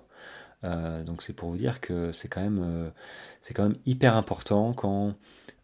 donc 1.06 1.22
c'est 1.24 1.34
pour 1.34 1.50
vous 1.50 1.58
dire 1.58 1.82
que 1.82 2.12
c'est 2.12 2.28
quand 2.28 2.42
même, 2.42 2.92
c'est 3.42 3.54
quand 3.54 3.64
même 3.64 3.78
hyper 3.86 4.16
important 4.16 4.74
quand 4.74 5.16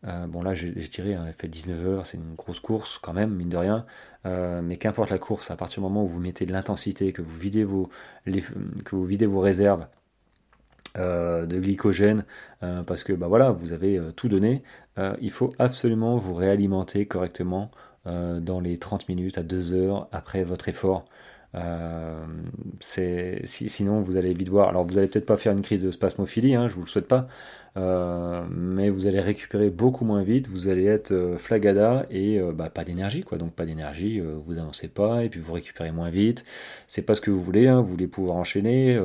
euh, 0.06 0.28
bon 0.28 0.42
là 0.42 0.54
j'ai 0.54 0.74
tiré, 0.74 1.14
hein, 1.14 1.26
fait 1.38 1.48
19 1.48 1.88
heures, 1.88 2.06
c'est 2.06 2.18
une 2.18 2.36
grosse 2.36 2.60
course 2.60 3.00
quand 3.02 3.14
même, 3.14 3.34
mine 3.34 3.50
de 3.50 3.58
rien. 3.58 3.86
Euh, 4.26 4.62
mais 4.62 4.78
qu'importe 4.78 5.10
la 5.10 5.18
course, 5.18 5.52
à 5.52 5.56
partir 5.56 5.82
du 5.82 5.84
moment 5.84 6.04
où 6.04 6.08
vous 6.08 6.20
mettez 6.20 6.46
de 6.46 6.54
l'intensité, 6.54 7.14
que 7.14 7.22
vous 7.22 7.38
videz 7.38 7.64
vos, 7.64 7.90
que 8.26 8.96
vous 8.96 9.06
videz 9.06 9.26
vos 9.26 9.40
réserves 9.40 9.88
euh, 10.98 11.46
de 11.46 11.60
glycogène, 11.60 12.26
parce 12.86 13.04
que 13.04 13.14
bah 13.14 13.28
voilà, 13.28 13.52
vous 13.52 13.74
avez 13.74 14.00
tout 14.16 14.30
donné, 14.30 14.64
il 15.22 15.32
faut 15.32 15.54
absolument 15.60 16.18
vous 16.18 16.34
réalimenter 16.34 17.06
correctement 17.06 17.72
dans 18.06 18.60
les 18.62 18.78
30 18.78 19.08
minutes 19.10 19.38
à 19.38 19.44
2 19.44 19.74
heures 19.74 20.08
après 20.12 20.44
votre 20.44 20.70
effort. 20.70 21.06
Sinon 22.80 24.02
vous 24.02 24.18
allez 24.18 24.34
vite 24.34 24.50
voir. 24.50 24.70
Alors 24.70 24.86
vous 24.86 24.98
allez 24.98 25.08
peut-être 25.08 25.26
pas 25.26 25.38
faire 25.38 25.54
une 25.54 25.62
crise 25.62 25.84
de 25.84 25.92
spasmophilie, 25.92 26.56
hein, 26.56 26.68
je 26.68 26.76
vous 26.76 26.82
le 26.82 26.88
souhaite 26.88 27.08
pas, 27.08 27.28
euh, 27.78 28.46
mais 28.50 28.90
vous 28.90 29.08
allez 29.08 29.20
récupérer 29.20 29.70
beaucoup 29.70 30.06
moins 30.06 30.24
vite, 30.24 30.48
vous 30.48 30.68
allez 30.68 30.86
être 30.86 31.12
euh, 31.12 31.38
flagada 31.38 32.06
et 32.12 32.40
euh, 32.40 32.52
bah, 32.52 32.70
pas 32.70 32.84
d'énergie, 32.84 33.24
quoi. 33.24 33.38
Donc 33.38 33.54
pas 33.54 33.66
d'énergie, 33.66 34.20
vous 34.20 34.58
avancez 34.58 34.88
pas 34.88 35.24
et 35.24 35.30
puis 35.30 35.40
vous 35.40 35.54
récupérez 35.54 35.92
moins 35.92 36.10
vite. 36.10 36.46
C'est 36.88 37.02
pas 37.02 37.16
ce 37.16 37.22
que 37.22 37.32
vous 37.32 37.42
voulez, 37.42 37.68
hein, 37.68 37.82
vous 37.82 37.88
voulez 37.88 38.08
pouvoir 38.08 38.38
enchaîner. 38.38 39.00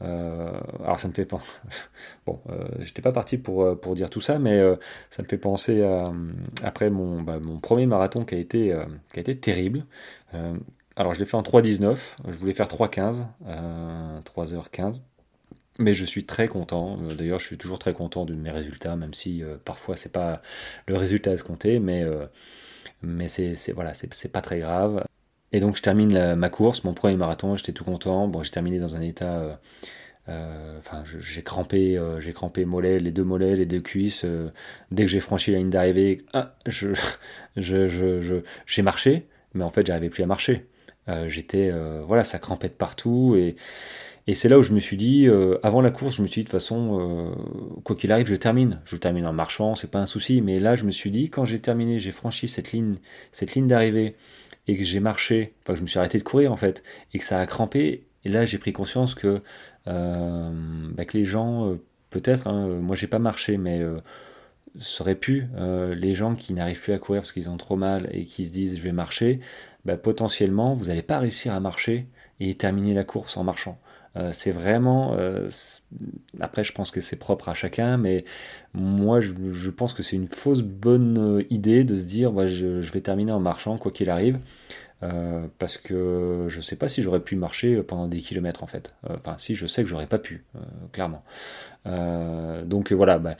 alors 0.00 0.98
ça 0.98 1.08
me 1.08 1.12
fait 1.14 1.24
pas. 1.24 1.40
bon, 2.26 2.40
j'étais 2.80 3.02
pas 3.02 3.12
parti 3.12 3.38
pour, 3.38 3.78
pour 3.80 3.94
dire 3.94 4.10
tout 4.10 4.20
ça, 4.20 4.38
mais 4.38 4.62
ça 5.10 5.22
me 5.22 5.28
fait 5.28 5.38
penser 5.38 5.82
à, 5.82 6.12
après 6.62 6.90
mon, 6.90 7.22
bah, 7.22 7.38
mon 7.42 7.58
premier 7.58 7.86
marathon 7.86 8.24
qui 8.24 8.34
a 8.34 8.38
été, 8.38 8.74
qui 9.12 9.18
a 9.18 9.20
été 9.20 9.36
terrible. 9.38 9.84
Alors 10.96 11.14
je 11.14 11.20
l'ai 11.20 11.26
fait 11.26 11.36
en 11.36 11.42
3.19, 11.42 11.96
je 12.28 12.36
voulais 12.36 12.54
faire 12.54 12.68
3.15, 12.68 13.24
3h15. 14.24 15.00
Mais 15.78 15.92
je 15.92 16.04
suis 16.04 16.24
très 16.24 16.46
content. 16.48 16.98
Euh, 17.02 17.14
d'ailleurs, 17.14 17.40
je 17.40 17.46
suis 17.46 17.58
toujours 17.58 17.78
très 17.78 17.92
content 17.92 18.24
de 18.24 18.34
mes 18.34 18.50
résultats, 18.50 18.94
même 18.96 19.12
si 19.14 19.42
euh, 19.42 19.56
parfois 19.64 19.96
c'est 19.96 20.12
pas 20.12 20.40
le 20.86 20.96
résultat 20.96 21.32
à 21.32 21.36
se 21.36 21.42
compter, 21.42 21.80
mais, 21.80 22.02
euh, 22.04 22.26
mais 23.02 23.28
c'est, 23.28 23.54
voilà, 23.72 23.92
c'est, 23.94 24.28
pas 24.28 24.40
très 24.40 24.60
grave. 24.60 25.04
Et 25.52 25.60
donc 25.60 25.76
je 25.76 25.82
termine 25.82 26.34
ma 26.34 26.48
course, 26.50 26.84
mon 26.84 26.94
premier 26.94 27.16
marathon, 27.16 27.56
j'étais 27.56 27.72
tout 27.72 27.84
content. 27.84 28.28
Bon, 28.28 28.42
j'ai 28.42 28.50
terminé 28.50 28.78
dans 28.78 28.96
un 28.96 29.00
état. 29.00 29.60
Enfin, 30.26 31.04
j'ai 31.04 31.42
crampé, 31.42 32.00
j'ai 32.20 32.32
crampé 32.32 32.64
mollet, 32.64 32.98
les 32.98 33.12
deux 33.12 33.24
mollets, 33.24 33.56
les 33.56 33.66
deux 33.66 33.80
cuisses. 33.80 34.26
dès 34.90 35.04
que 35.04 35.10
j'ai 35.10 35.20
franchi 35.20 35.52
la 35.52 35.58
ligne 35.58 35.70
d'arrivée, 35.70 36.24
ah, 36.32 36.56
je, 36.66 36.94
je, 37.56 37.88
je, 37.88 38.42
j'ai 38.66 38.82
marché, 38.82 39.28
mais 39.54 39.64
en 39.64 39.70
fait, 39.70 39.86
j'arrivais 39.86 40.10
plus 40.10 40.22
à 40.24 40.26
marcher. 40.26 40.66
J'étais, 41.26 41.72
voilà, 42.06 42.24
ça 42.24 42.38
crampait 42.38 42.68
de 42.68 42.74
partout 42.74 43.36
et 44.26 44.34
c'est 44.34 44.48
là 44.48 44.58
où 44.58 44.62
je 44.62 44.72
me 44.72 44.80
suis 44.80 44.96
dit, 44.96 45.26
euh, 45.26 45.58
avant 45.62 45.82
la 45.82 45.90
course, 45.90 46.16
je 46.16 46.22
me 46.22 46.26
suis 46.26 46.40
dit 46.40 46.44
de 46.44 46.50
toute 46.50 46.58
façon, 46.58 46.98
euh, 46.98 47.80
quoi 47.82 47.94
qu'il 47.94 48.10
arrive, 48.10 48.26
je 48.26 48.34
termine. 48.36 48.80
Je 48.86 48.96
termine 48.96 49.26
en 49.26 49.34
marchant, 49.34 49.74
c'est 49.74 49.90
pas 49.90 49.98
un 49.98 50.06
souci. 50.06 50.40
Mais 50.40 50.60
là, 50.60 50.76
je 50.76 50.84
me 50.84 50.90
suis 50.90 51.10
dit, 51.10 51.28
quand 51.28 51.44
j'ai 51.44 51.58
terminé, 51.58 52.00
j'ai 52.00 52.12
franchi 52.12 52.48
cette 52.48 52.72
ligne, 52.72 52.96
cette 53.32 53.54
ligne 53.54 53.66
d'arrivée, 53.66 54.16
et 54.66 54.78
que 54.78 54.84
j'ai 54.84 55.00
marché, 55.00 55.52
enfin, 55.62 55.74
je 55.74 55.82
me 55.82 55.86
suis 55.86 55.98
arrêté 55.98 56.16
de 56.16 56.22
courir 56.22 56.50
en 56.52 56.56
fait, 56.56 56.82
et 57.12 57.18
que 57.18 57.24
ça 57.24 57.38
a 57.38 57.46
crampé. 57.46 58.06
Et 58.24 58.30
là, 58.30 58.46
j'ai 58.46 58.56
pris 58.56 58.72
conscience 58.72 59.14
que, 59.14 59.42
euh, 59.88 60.50
bah, 60.94 61.02
les 61.12 61.26
gens, 61.26 61.76
peut-être, 62.08 62.46
hein, 62.46 62.68
moi 62.80 62.96
j'ai 62.96 63.06
pas 63.06 63.18
marché, 63.18 63.58
mais 63.58 63.82
ça 64.80 65.02
aurait 65.02 65.16
pu, 65.16 65.48
les 65.94 66.14
gens 66.14 66.34
qui 66.34 66.54
n'arrivent 66.54 66.80
plus 66.80 66.94
à 66.94 66.98
courir 66.98 67.20
parce 67.20 67.32
qu'ils 67.32 67.50
ont 67.50 67.58
trop 67.58 67.76
mal 67.76 68.08
et 68.10 68.24
qui 68.24 68.46
se 68.46 68.52
disent 68.52 68.78
je 68.78 68.82
vais 68.82 68.92
marcher, 68.92 69.40
bah, 69.84 69.96
potentiellement, 69.96 70.74
vous 70.74 70.86
n'allez 70.86 71.02
pas 71.02 71.18
réussir 71.18 71.52
à 71.52 71.60
marcher 71.60 72.06
et 72.40 72.54
terminer 72.54 72.94
la 72.94 73.04
course 73.04 73.36
en 73.36 73.44
marchant. 73.44 73.78
Euh, 74.16 74.30
c'est 74.32 74.52
vraiment. 74.52 75.16
Euh, 75.18 75.48
après, 76.40 76.62
je 76.62 76.72
pense 76.72 76.90
que 76.90 77.00
c'est 77.00 77.16
propre 77.16 77.48
à 77.48 77.54
chacun, 77.54 77.96
mais 77.96 78.24
moi, 78.72 79.20
je, 79.20 79.70
pense 79.70 79.92
que 79.92 80.02
c'est 80.02 80.16
une 80.16 80.28
fausse 80.28 80.62
bonne 80.62 81.18
euh, 81.18 81.44
idée 81.50 81.84
de 81.84 81.96
se 81.96 82.06
dire 82.06 82.32
je, 82.48 82.80
vais 82.92 83.00
terminer 83.00 83.32
en 83.32 83.40
marchant, 83.40 83.76
quoi 83.76 83.90
qu'il 83.90 84.10
arrive. 84.10 84.38
parce 85.58 85.76
que 85.76 86.46
je 86.48 86.56
ne 86.56 86.62
sais 86.62 86.76
pas 86.76 86.88
si 86.88 87.02
j'aurais 87.02 87.20
pu 87.20 87.36
marcher 87.36 87.82
pendant 87.82 88.06
des 88.08 88.20
kilomètres 88.20 88.62
en 88.62 88.66
fait. 88.66 88.94
Enfin, 89.08 89.36
si 89.38 89.54
je 89.54 89.66
sais 89.66 89.82
que 89.82 89.88
j'aurais 89.88 90.06
pas 90.06 90.18
pu, 90.18 90.44
clairement. 90.92 91.24
donc 91.84 92.92
voilà, 92.92 93.18
bah, 93.18 93.36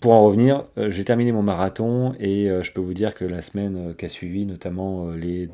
pour 0.00 0.12
en 0.12 0.24
revenir, 0.24 0.64
j'ai 0.76 1.04
terminé 1.04 1.32
mon 1.32 1.42
marathon 1.42 2.14
et 2.20 2.46
je 2.46 2.72
peux 2.72 2.80
vous 2.80 2.94
dire 2.94 3.14
que 3.14 3.24
la 3.24 3.40
semaine 3.40 3.94
qui 3.96 4.04
a 4.04 4.08
suivi, 4.08 4.44
notamment 4.44 5.10
les 5.12 5.48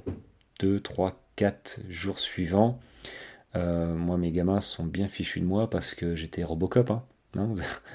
2, 0.60 0.80
3, 0.80 1.20
4 1.36 1.80
jours 1.88 2.18
suivants, 2.18 2.80
euh, 3.56 3.94
moi, 3.94 4.16
mes 4.16 4.30
gamins 4.30 4.60
sont 4.60 4.84
bien 4.84 5.08
fichus 5.08 5.40
de 5.40 5.46
moi 5.46 5.70
parce 5.70 5.94
que 5.94 6.16
j'étais 6.16 6.42
Robocop. 6.42 6.90
Hein. 6.90 7.04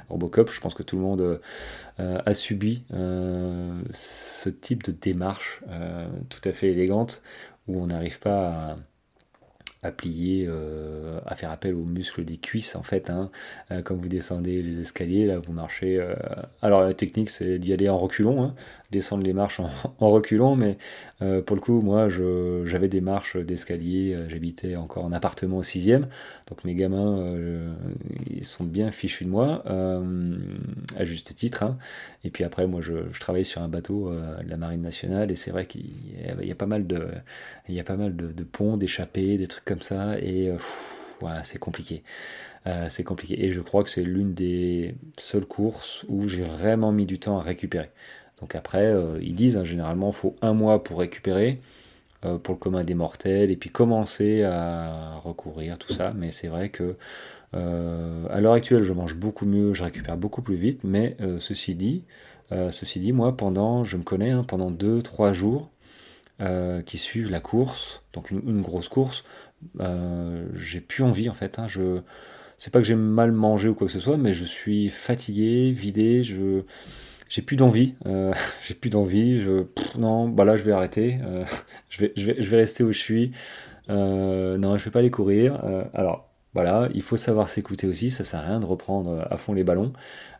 Robocop, 0.10 0.50
je 0.50 0.60
pense 0.60 0.74
que 0.74 0.84
tout 0.84 0.96
le 0.96 1.02
monde 1.02 1.42
euh, 2.00 2.22
a 2.26 2.34
subi 2.34 2.84
euh, 2.94 3.82
ce 3.92 4.50
type 4.50 4.84
de 4.84 4.92
démarche 4.92 5.62
tout 6.30 6.42
à 6.44 6.52
fait 6.52 6.70
élégante 6.70 7.22
où 7.68 7.82
on 7.82 7.88
n'arrive 7.88 8.20
pas 8.20 8.78
à 9.82 9.92
plier, 9.92 10.46
euh, 10.48 11.20
à 11.26 11.36
faire 11.36 11.52
appel 11.52 11.74
aux 11.74 11.86
muscles 11.86 12.26
des 12.26 12.38
cuisses 12.38 12.76
en 12.76 12.84
fait. 12.84 13.10
Hein. 13.10 13.32
Euh, 13.72 13.82
quand 13.82 13.96
vous 13.96 14.10
descendez 14.10 14.62
les 14.62 14.82
escaliers, 14.82 15.26
là 15.26 15.40
vous 15.40 15.54
marchez. 15.54 15.98
Euh, 15.98 16.16
alors 16.62 16.82
la 16.82 16.94
technique 16.94 17.30
c'est 17.30 17.60
d'y 17.60 17.72
aller 17.72 17.88
en 17.88 17.98
reculons, 17.98 18.44
hein. 18.44 18.56
descendre 18.92 19.24
les 19.24 19.34
marches 19.34 19.62
en, 19.62 19.70
en 20.00 20.56
mais 20.58 20.78
pour 21.20 21.56
le 21.56 21.62
coup 21.62 21.82
moi 21.82 22.08
j'avais 22.10 22.88
des 22.88 23.02
marches 23.02 23.38
d'escalier, 23.38 24.18
j'habitais 24.30 24.76
encore 24.76 25.04
en 25.04 25.12
appartement 25.12 25.58
au 25.58 25.64
sixième, 25.64 26.08
donc 26.48 26.64
mes 26.64 26.76
gamins 26.76 27.36
ils 28.30 28.46
sont 28.46 28.64
bien 28.64 28.92
fichus 28.92 29.26
de 29.26 29.30
moi, 29.30 29.64
à 29.66 31.04
juste 31.04 31.36
titre. 31.36 31.64
Hein. 31.64 31.78
Et 32.24 32.30
puis 32.30 32.44
après 32.44 32.68
moi 32.68 32.82
je, 32.82 32.94
je 33.12 33.20
travaillais 33.20 33.44
sur 33.44 33.62
un 33.62 33.68
bateau 33.68 34.12
de 34.12 34.50
la 34.50 34.58
marine 34.58 34.82
nationale 34.82 35.32
et 35.32 35.36
c'est 35.36 35.52
vrai 35.52 35.66
qu'il 35.66 35.86
y, 36.42 36.52
a 36.52 36.56
pas 36.56 36.66
mal 36.66 36.86
de, 38.16 38.44
ponts, 38.44 38.78
d'échappées, 38.78 39.38
des 39.38 39.48
trucs 39.48 39.66
comme 39.66 39.82
ça, 39.82 40.20
et 40.20 40.50
euh, 40.50 40.58
c'est 41.44 41.60
compliqué. 41.60 42.04
Euh, 42.68 42.88
c'est 42.90 43.04
compliqué. 43.04 43.46
Et 43.46 43.52
je 43.52 43.62
crois 43.62 43.84
que 43.84 43.90
c'est 43.90 44.04
l'une 44.04 44.34
des 44.34 44.96
seules 45.18 45.46
courses 45.46 46.06
où 46.10 46.28
j'ai 46.28 46.44
vraiment 46.44 46.92
mis 46.92 47.06
du 47.06 47.20
temps 47.20 47.40
à 47.40 47.42
récupérer. 47.42 47.90
Donc 48.42 48.56
après, 48.56 48.86
euh, 48.86 49.20
ils 49.22 49.36
disent 49.36 49.58
hein, 49.58 49.64
généralement, 49.64 50.10
il 50.10 50.16
faut 50.16 50.36
un 50.42 50.54
mois 50.54 50.84
pour 50.84 51.00
récupérer, 51.00 51.60
pour 52.44 52.54
le 52.54 52.60
commun 52.60 52.84
des 52.84 52.96
mortels, 52.96 53.50
et 53.50 53.56
puis 53.56 53.70
commencer 53.70 54.44
à 54.44 55.22
recourir, 55.24 55.78
tout 55.78 55.94
ça. 55.94 56.12
Mais 56.18 56.32
c'est 56.32 56.50
vrai 56.50 56.68
que 56.68 56.96
à 57.54 58.42
l'heure 58.42 58.52
actuelle, 58.52 58.84
je 58.84 58.92
mange 58.92 59.16
beaucoup 59.16 59.46
mieux, 59.46 59.74
je 59.74 59.84
récupère 59.84 60.18
beaucoup 60.18 60.42
plus 60.42 60.58
vite. 60.58 60.82
Mais 60.84 61.16
ceci 61.40 61.76
dit, 61.76 62.04
ceci 62.52 63.00
dit, 63.00 63.14
moi, 63.14 63.38
pendant, 63.38 63.86
je 63.86 63.96
me 63.96 64.04
connais, 64.04 64.32
hein, 64.32 64.44
pendant 64.46 64.70
2-3 64.70 65.32
jours, 65.32 65.70
qui 66.86 66.98
suivent 66.98 67.32
la 67.32 67.40
course, 67.40 68.04
donc 68.12 68.32
une, 68.32 68.62
grosse 68.62 68.90
course, 68.90 69.24
euh, 69.80 70.48
j'ai 70.56 70.82
plus 70.82 71.04
envie 71.04 71.30
en 71.30 71.34
fait. 71.34 71.60
Hein, 71.60 71.68
je, 71.68 72.02
c'est 72.58 72.72
pas 72.72 72.80
que 72.80 72.86
j'ai 72.86 72.96
mal 72.96 73.32
mangé 73.32 73.70
ou 73.70 73.76
quoi 73.76 73.88
que 73.88 73.94
ce 73.94 74.00
soit, 74.00 74.18
mais 74.18 74.34
je 74.34 74.46
suis 74.46 74.90
fatigué, 74.90 75.72
vidé, 75.72 76.24
je 76.24 76.64
j'ai 77.30 77.44
plus 77.44 77.56
d'envie, 77.56 77.94
euh, 78.06 78.34
j'ai 78.68 78.74
plus 78.74 78.90
d'envie, 78.90 79.40
je 79.40 79.66
non, 79.98 80.28
bah 80.28 80.44
là 80.44 80.58
je 80.58 80.64
vais 80.64 80.72
arrêter, 80.72 81.20
euh, 81.24 81.46
je, 81.90 82.02
vais, 82.02 82.14
je, 82.18 82.26
vais, 82.26 82.42
je 82.42 82.50
vais 82.50 82.58
rester 82.58 82.84
où 82.84 82.92
je 82.92 83.00
suis, 83.00 83.32
euh, 83.90 84.58
non, 84.58 84.78
je 84.78 84.86
vais 84.86 84.92
pas 84.92 85.00
aller 85.00 85.12
courir. 85.12 85.64
alors 85.94 86.28
voilà, 86.56 86.90
il 86.96 87.04
faut 87.04 87.18
savoir 87.18 87.50
s'écouter 87.50 87.88
aussi, 87.88 88.10
ça 88.10 88.24
sert 88.24 88.40
à 88.40 88.44
rien 88.44 88.60
de 88.60 88.66
reprendre 88.66 89.26
à 89.30 89.38
fond 89.38 89.54
les 89.54 89.64
ballons, 89.64 89.94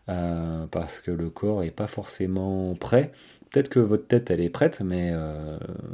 parce 0.08 1.02
que 1.02 1.12
le 1.12 1.30
corps 1.30 1.64
est 1.64 1.72
pas 1.72 1.88
forcément 1.88 2.74
prêt. 2.76 3.12
Peut-être 3.52 3.70
que 3.70 3.80
votre 3.80 4.08
tête 4.08 4.30
elle 4.32 4.42
est 4.42 4.50
prête, 4.50 4.82
mais 4.82 5.12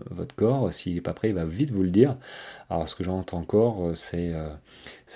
votre 0.09 0.33
corps, 0.35 0.73
s'il 0.73 0.97
est 0.97 1.01
pas 1.01 1.13
prêt, 1.13 1.29
il 1.29 1.35
va 1.35 1.43
vite 1.43 1.71
vous 1.71 1.83
le 1.83 1.89
dire. 1.89 2.17
Alors 2.69 2.87
ce 2.87 2.95
que 2.95 3.03
j'entends 3.03 3.39
encore, 3.39 3.91
c'est 3.93 4.33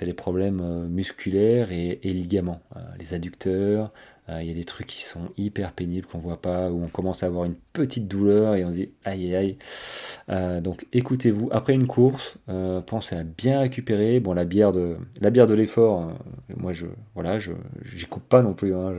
les 0.01 0.13
problèmes 0.13 0.87
musculaires 0.89 1.71
et, 1.71 1.99
et 2.03 2.13
ligaments, 2.13 2.61
les 2.99 3.13
adducteurs, 3.13 3.91
il 4.41 4.47
y 4.47 4.51
a 4.51 4.53
des 4.53 4.63
trucs 4.63 4.87
qui 4.87 5.03
sont 5.03 5.29
hyper 5.37 5.71
pénibles 5.71 6.07
qu'on 6.07 6.19
voit 6.19 6.41
pas, 6.41 6.69
où 6.69 6.83
on 6.83 6.87
commence 6.87 7.23
à 7.23 7.27
avoir 7.27 7.45
une 7.45 7.55
petite 7.73 8.07
douleur 8.07 8.55
et 8.55 8.63
on 8.63 8.69
se 8.69 8.77
dit 8.77 8.91
aïe 9.05 9.27
aïe 9.27 9.35
aïe. 9.35 9.57
Euh, 10.29 10.61
donc 10.61 10.85
écoutez-vous, 10.93 11.49
après 11.51 11.73
une 11.73 11.87
course, 11.87 12.37
euh, 12.49 12.81
pensez 12.81 13.15
à 13.15 13.23
bien 13.23 13.59
récupérer. 13.61 14.19
Bon, 14.19 14.33
la 14.33 14.45
bière 14.45 14.71
de 14.71 14.97
la 15.21 15.29
bière 15.29 15.47
l'effort, 15.47 16.11
moi 16.55 16.73
je 16.73 16.85
voilà, 17.15 17.39
je 17.39 17.51
j'y 17.95 18.05
coupe 18.05 18.27
pas 18.27 18.41
non 18.41 18.53
plus. 18.53 18.75
Hein, 18.75 18.93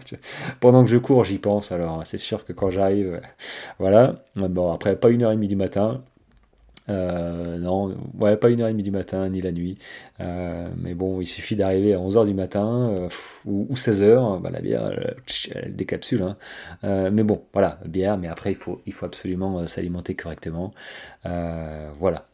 pendant 0.60 0.82
que 0.84 0.90
je 0.90 0.98
cours, 0.98 1.24
j'y 1.24 1.38
pense. 1.38 1.72
Alors 1.72 2.06
c'est 2.06 2.18
sûr 2.18 2.44
que 2.44 2.52
quand 2.52 2.70
j'arrive, 2.70 3.20
voilà. 3.78 4.24
Bon 4.36 4.72
après 4.72 4.96
pas 4.96 5.10
une 5.10 5.22
heure 5.22 5.32
et 5.32 5.36
demie 5.36 5.48
du 5.48 5.56
matin, 5.56 6.02
euh, 6.88 7.58
non, 7.58 7.96
pas 8.36 8.50
une 8.50 8.60
heure 8.60 8.68
et 8.68 8.72
demie 8.72 8.82
du 8.82 8.90
matin, 8.90 9.28
ni 9.28 9.40
la 9.40 9.52
nuit. 9.52 9.78
Euh, 10.20 10.68
mais 10.76 10.94
bon, 10.94 11.20
il 11.20 11.26
suffit 11.26 11.56
d'arriver 11.56 11.94
à 11.94 11.98
11h 11.98 12.26
du 12.26 12.34
matin 12.34 12.90
euh, 12.90 13.08
ou, 13.46 13.74
16h, 13.74 14.40
bah, 14.40 14.50
la 14.50 14.60
bière, 14.60 14.92
elle, 15.54 15.74
décapsule. 15.74 16.22
Hein. 16.22 16.36
mais 17.10 17.22
bon, 17.22 17.42
voilà, 17.52 17.78
bière, 17.86 18.18
mais 18.18 18.28
après, 18.28 18.52
il 18.52 18.56
faut, 18.56 18.80
il 18.86 18.92
faut 18.92 19.06
absolument 19.06 19.66
s'alimenter 19.66 20.14
correctement. 20.14 20.72
voilà. 21.24 22.26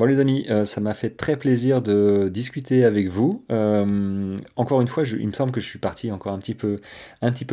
Bon 0.00 0.06
les 0.06 0.18
amis, 0.18 0.46
euh, 0.48 0.64
ça 0.64 0.80
m'a 0.80 0.94
fait 0.94 1.10
très 1.10 1.36
plaisir 1.36 1.82
de 1.82 2.30
discuter 2.32 2.86
avec 2.86 3.08
vous. 3.08 3.44
Euh, 3.52 4.38
encore 4.56 4.80
une 4.80 4.88
fois, 4.88 5.04
il 5.06 5.28
me 5.28 5.34
semble 5.34 5.52
que 5.52 5.60
je 5.60 5.66
suis 5.66 5.78
parti 5.78 6.10
encore 6.10 6.32
un 6.32 6.38
petit 6.38 6.54
peu, 6.54 6.78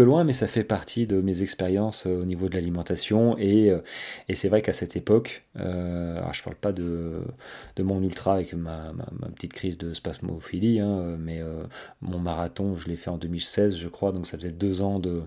loin, 0.02 0.24
mais 0.24 0.32
ça 0.32 0.48
fait 0.48 0.64
partie 0.64 1.08
de 1.08 1.20
mes 1.20 1.42
expériences 1.42 2.08
euh, 2.08 2.22
au 2.22 2.24
niveau 2.24 2.48
de 2.48 2.54
l'alimentation. 2.54 3.38
Et, 3.38 3.74
c'est 4.34 4.48
vrai 4.48 4.62
qu'à 4.62 4.72
cette 4.72 4.96
époque, 4.96 5.44
je 5.56 6.42
parle 6.42 6.56
pas 6.56 6.72
de, 6.72 7.26
mon 7.80 8.02
ultra 8.02 8.36
avec 8.36 8.54
ma, 8.54 8.94
petite 9.36 9.52
crise 9.52 9.78
de 9.78 9.94
spasmophilie, 9.94 10.80
hein, 10.80 11.18
mais 11.20 11.42
mon 12.00 12.20
marathon, 12.20 12.78
je 12.78 12.88
l'ai 12.88 12.96
fait 12.96 13.10
en 13.10 13.18
2016, 13.18 13.76
je 13.76 13.90
crois, 13.90 14.14
donc 14.14 14.26
ça 14.26 14.38
faisait 14.38 14.52
deux 14.52 14.82
ans 14.82 15.00
de, 15.00 15.24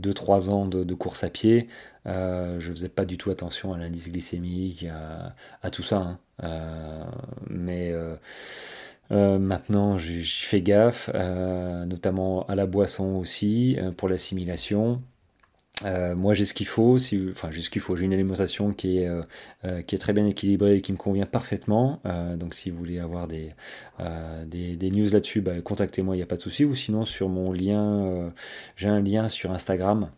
2-3 0.00 0.48
ans 0.48 0.64
de, 0.66 0.94
course 0.94 1.24
à 1.24 1.28
pied. 1.28 1.68
Je 2.06 2.70
faisais 2.70 2.88
pas 2.88 3.04
du 3.04 3.18
tout 3.18 3.30
attention 3.30 3.74
à 3.74 3.78
l'indice 3.78 4.10
glycémique, 4.10 4.86
à, 5.60 5.70
tout 5.70 5.82
ça. 5.82 5.98
Hein. 5.98 6.18
Euh, 6.42 7.04
mais 7.48 7.92
euh, 7.92 8.16
euh, 9.12 9.38
maintenant, 9.38 9.98
je 9.98 10.22
fais 10.22 10.62
gaffe, 10.62 11.10
notamment 11.86 12.46
à 12.46 12.54
la 12.54 12.66
boisson 12.66 13.16
aussi, 13.16 13.78
pour 13.96 14.08
l'assimilation. 14.08 15.02
moi, 16.16 16.34
j'ai 16.34 16.44
ce 16.44 16.54
qu'il 16.54 16.66
faut. 16.66 16.96
Enfin, 17.30 17.50
j'ai 17.50 17.60
ce 17.60 17.70
qu'il 17.70 17.82
faut. 17.82 17.96
J'ai 17.96 18.04
une 18.04 18.14
alimentation 18.14 18.72
qui 18.72 18.98
est, 18.98 19.08
qui 19.86 19.94
est 19.94 19.98
très 19.98 20.12
bien 20.12 20.26
équilibrée 20.26 20.76
et 20.76 20.80
qui 20.80 20.92
me 20.92 20.98
convient 20.98 21.26
parfaitement. 21.26 22.00
donc, 22.36 22.54
si 22.54 22.70
vous 22.70 22.78
voulez 22.78 22.98
avoir 22.98 23.28
des, 23.28 23.54
des, 24.46 24.90
news 24.90 25.08
là-dessus, 25.10 25.40
bah, 25.40 25.60
contactez-moi, 25.62 26.16
il 26.16 26.18
n'y 26.18 26.22
a 26.22 26.26
pas 26.26 26.36
de 26.36 26.42
souci. 26.42 26.64
Ou 26.64 26.74
sinon, 26.74 27.04
sur 27.04 27.28
mon 27.28 27.52
lien, 27.52 28.32
j'ai 28.76 28.88
un 28.88 29.00
lien 29.00 29.28
sur 29.28 29.52
Instagram 29.52 30.10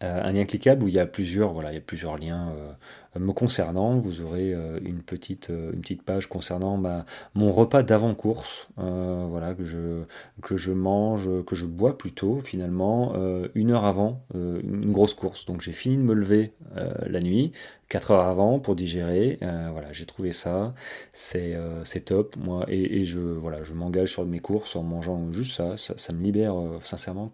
un 0.00 0.32
lien 0.32 0.44
cliquable 0.44 0.84
où 0.84 0.88
il 0.88 0.94
y 0.94 0.98
a 0.98 1.06
plusieurs, 1.06 1.52
voilà, 1.52 1.72
il 1.72 1.74
y 1.74 1.78
a 1.78 1.80
plusieurs 1.80 2.18
liens 2.18 2.52
euh, 2.56 3.18
me 3.18 3.32
concernant. 3.32 3.98
Vous 3.98 4.20
aurez 4.20 4.52
euh, 4.52 4.78
une, 4.84 5.02
petite, 5.02 5.50
une 5.50 5.80
petite 5.80 6.02
page 6.02 6.26
concernant 6.26 6.76
ma, 6.76 7.06
mon 7.34 7.52
repas 7.52 7.82
d'avant-course, 7.82 8.68
voilà, 8.76 9.54
que 9.54 9.64
je, 9.64 10.02
que 10.42 10.56
je 10.56 10.72
mange, 10.72 11.28
que 11.44 11.54
je 11.54 11.66
bois 11.66 11.96
plutôt 11.96 12.40
finalement, 12.40 13.14
une 13.54 13.70
heure 13.70 13.84
avant 13.84 14.24
une 14.34 14.92
grosse 14.92 15.14
course. 15.14 15.44
Donc 15.46 15.60
j'ai 15.60 15.72
fini 15.72 15.96
de 15.96 16.02
me 16.02 16.14
lever 16.14 16.52
la 16.74 17.20
nuit, 17.20 17.52
4 17.88 18.10
heures 18.10 18.26
avant 18.26 18.58
pour 18.58 18.74
digérer. 18.74 19.38
voilà, 19.40 19.92
j'ai 19.92 20.06
trouvé 20.06 20.32
ça, 20.32 20.74
c'est 21.12 21.56
top. 22.04 22.36
Moi, 22.36 22.64
et, 22.68 23.04
je, 23.04 23.20
voilà, 23.20 23.62
je 23.62 23.72
m'engage 23.72 24.12
sur 24.12 24.26
mes 24.26 24.40
courses 24.40 24.76
en 24.76 24.82
mangeant 24.82 25.30
juste 25.30 25.56
ça. 25.56 25.76
Ça, 25.76 26.12
me 26.12 26.22
libère, 26.22 26.54
sincèrement. 26.82 27.32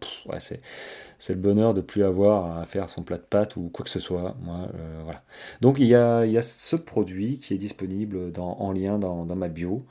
C'est 1.21 1.35
le 1.35 1.39
bonheur 1.39 1.75
de 1.75 1.83
plus 1.83 2.03
avoir 2.03 2.59
à 2.59 2.65
faire 2.65 2.89
son 2.89 3.03
plat 3.03 3.19
de 3.19 3.23
pâtes 3.23 3.55
ou 3.57 3.69
quoi 3.69 3.85
que 3.85 3.91
ce 3.91 4.01
soit. 4.01 4.35
Moi, 4.43 4.57
euh, 4.75 5.01
voilà. 5.05 5.23
Donc 5.61 5.77
il 5.79 5.85
y, 5.85 5.95
a, 5.95 6.25
il 6.25 6.33
y, 6.33 6.39
a, 6.39 6.43
ce 6.43 6.77
produit 6.77 7.37
qui 7.37 7.53
est 7.53 7.59
disponible 7.59 8.33
en 8.39 8.73
lien 8.73 8.99
dans, 8.99 9.27
ma 9.27 9.49
bio. 9.49 9.85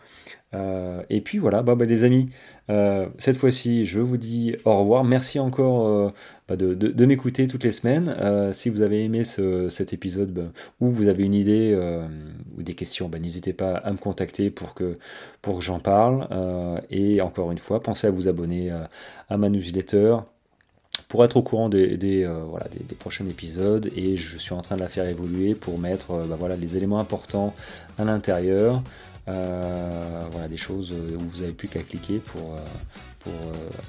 Euh, 0.55 1.03
et 1.11 1.21
puis 1.21 1.37
voilà, 1.37 1.61
bah, 1.61 1.75
bah 1.75 1.85
les 1.85 2.03
amis, 2.03 2.31
euh, 2.71 3.07
cette 3.19 3.37
fois-ci, 3.37 3.85
je 3.85 3.99
vous 3.99 4.17
dis 4.17 4.55
au 4.65 4.75
revoir. 4.79 5.03
Merci 5.03 5.37
encore 5.37 6.11
bah, 6.47 6.55
de, 6.55 7.05
m'écouter 7.05 7.47
toutes 7.47 7.63
les 7.63 7.73
semaines. 7.73 8.51
si 8.51 8.69
vous 8.69 8.81
avez 8.81 9.03
aimé 9.03 9.23
ce, 9.23 9.69
cet 9.69 9.93
épisode 9.93 10.31
bah, 10.33 10.51
ou 10.79 10.89
vous 10.89 11.09
avez 11.09 11.23
une 11.23 11.35
idée 11.35 11.77
ou 12.57 12.63
des 12.63 12.73
questions, 12.73 13.07
n'hésitez 13.07 13.53
pas 13.53 13.75
à 13.75 13.91
me 13.91 13.97
contacter 13.97 14.49
pour 14.49 14.73
que, 14.73 14.97
pour 15.43 15.59
que 15.59 15.63
j'en 15.63 15.79
parle. 15.79 16.27
et 16.89 17.21
encore 17.21 17.51
une 17.51 17.59
fois, 17.59 17.83
pensez 17.83 18.07
à 18.07 18.11
vous 18.11 18.27
abonner 18.27 18.71
à 19.29 19.37
ma 19.37 19.49
newsletter 19.49 20.17
pour 21.07 21.23
être 21.23 21.37
au 21.37 21.41
courant 21.41 21.69
des, 21.69 22.23
euh, 22.23 22.43
voilà, 22.47 22.67
des, 22.67 22.95
prochains 22.95 23.25
épisodes 23.25 23.89
et 23.95 24.17
je 24.17 24.37
suis 24.37 24.53
en 24.53 24.61
train 24.61 24.75
de 24.75 24.81
la 24.81 24.87
faire 24.87 25.07
évoluer 25.07 25.55
pour 25.55 25.79
mettre 25.79 26.11
euh, 26.11 26.25
bah, 26.25 26.35
voilà, 26.37 26.55
les 26.55 26.77
éléments 26.77 26.99
importants 26.99 27.53
à 27.97 28.03
l'intérieur. 28.03 28.81
Euh, 29.27 30.21
voilà, 30.31 30.47
des 30.47 30.57
choses 30.57 30.91
où 30.91 31.19
vous 31.19 31.41
n'avez 31.41 31.53
plus 31.53 31.67
qu'à 31.67 31.81
cliquer 31.81 32.17
pour, 32.17 32.55
pour 33.19 33.33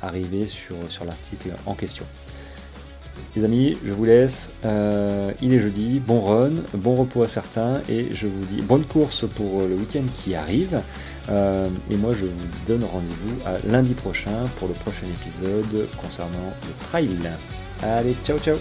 arriver 0.03 0.47
sur, 0.47 0.77
sur 0.91 1.07
l'article 1.07 1.51
en 1.65 1.75
question. 1.75 2.05
Les 3.35 3.45
amis, 3.45 3.77
je 3.85 3.93
vous 3.93 4.05
laisse. 4.05 4.51
il 4.65 5.53
est 5.53 5.61
jeudi. 5.61 5.99
Bon 5.99 6.21
run, 6.21 6.53
bon 6.75 6.97
repos 6.97 7.23
à 7.23 7.29
certains 7.29 7.81
et 7.89 8.13
je 8.13 8.27
vous 8.27 8.45
dis 8.47 8.61
bonne 8.61 8.85
course 8.85 9.27
pour 9.29 9.61
le 9.61 9.75
week-end 9.77 10.05
qui 10.23 10.35
arrive. 10.35 10.83
Euh, 11.29 11.69
et 11.91 11.97
moi, 11.97 12.13
je 12.15 12.25
vous 12.25 12.49
donne 12.67 12.85
rendez-vous 12.85 13.41
à 13.47 13.59
lundi 13.67 13.95
prochain 13.95 14.49
pour 14.59 14.69
le 14.69 14.75
prochain 14.75 15.07
épisode 15.07 15.89
concernant 15.97 16.53
le 16.63 16.87
trail. 16.87 17.19
Allez, 17.83 18.17
ciao 18.25 18.39
ciao 18.39 18.57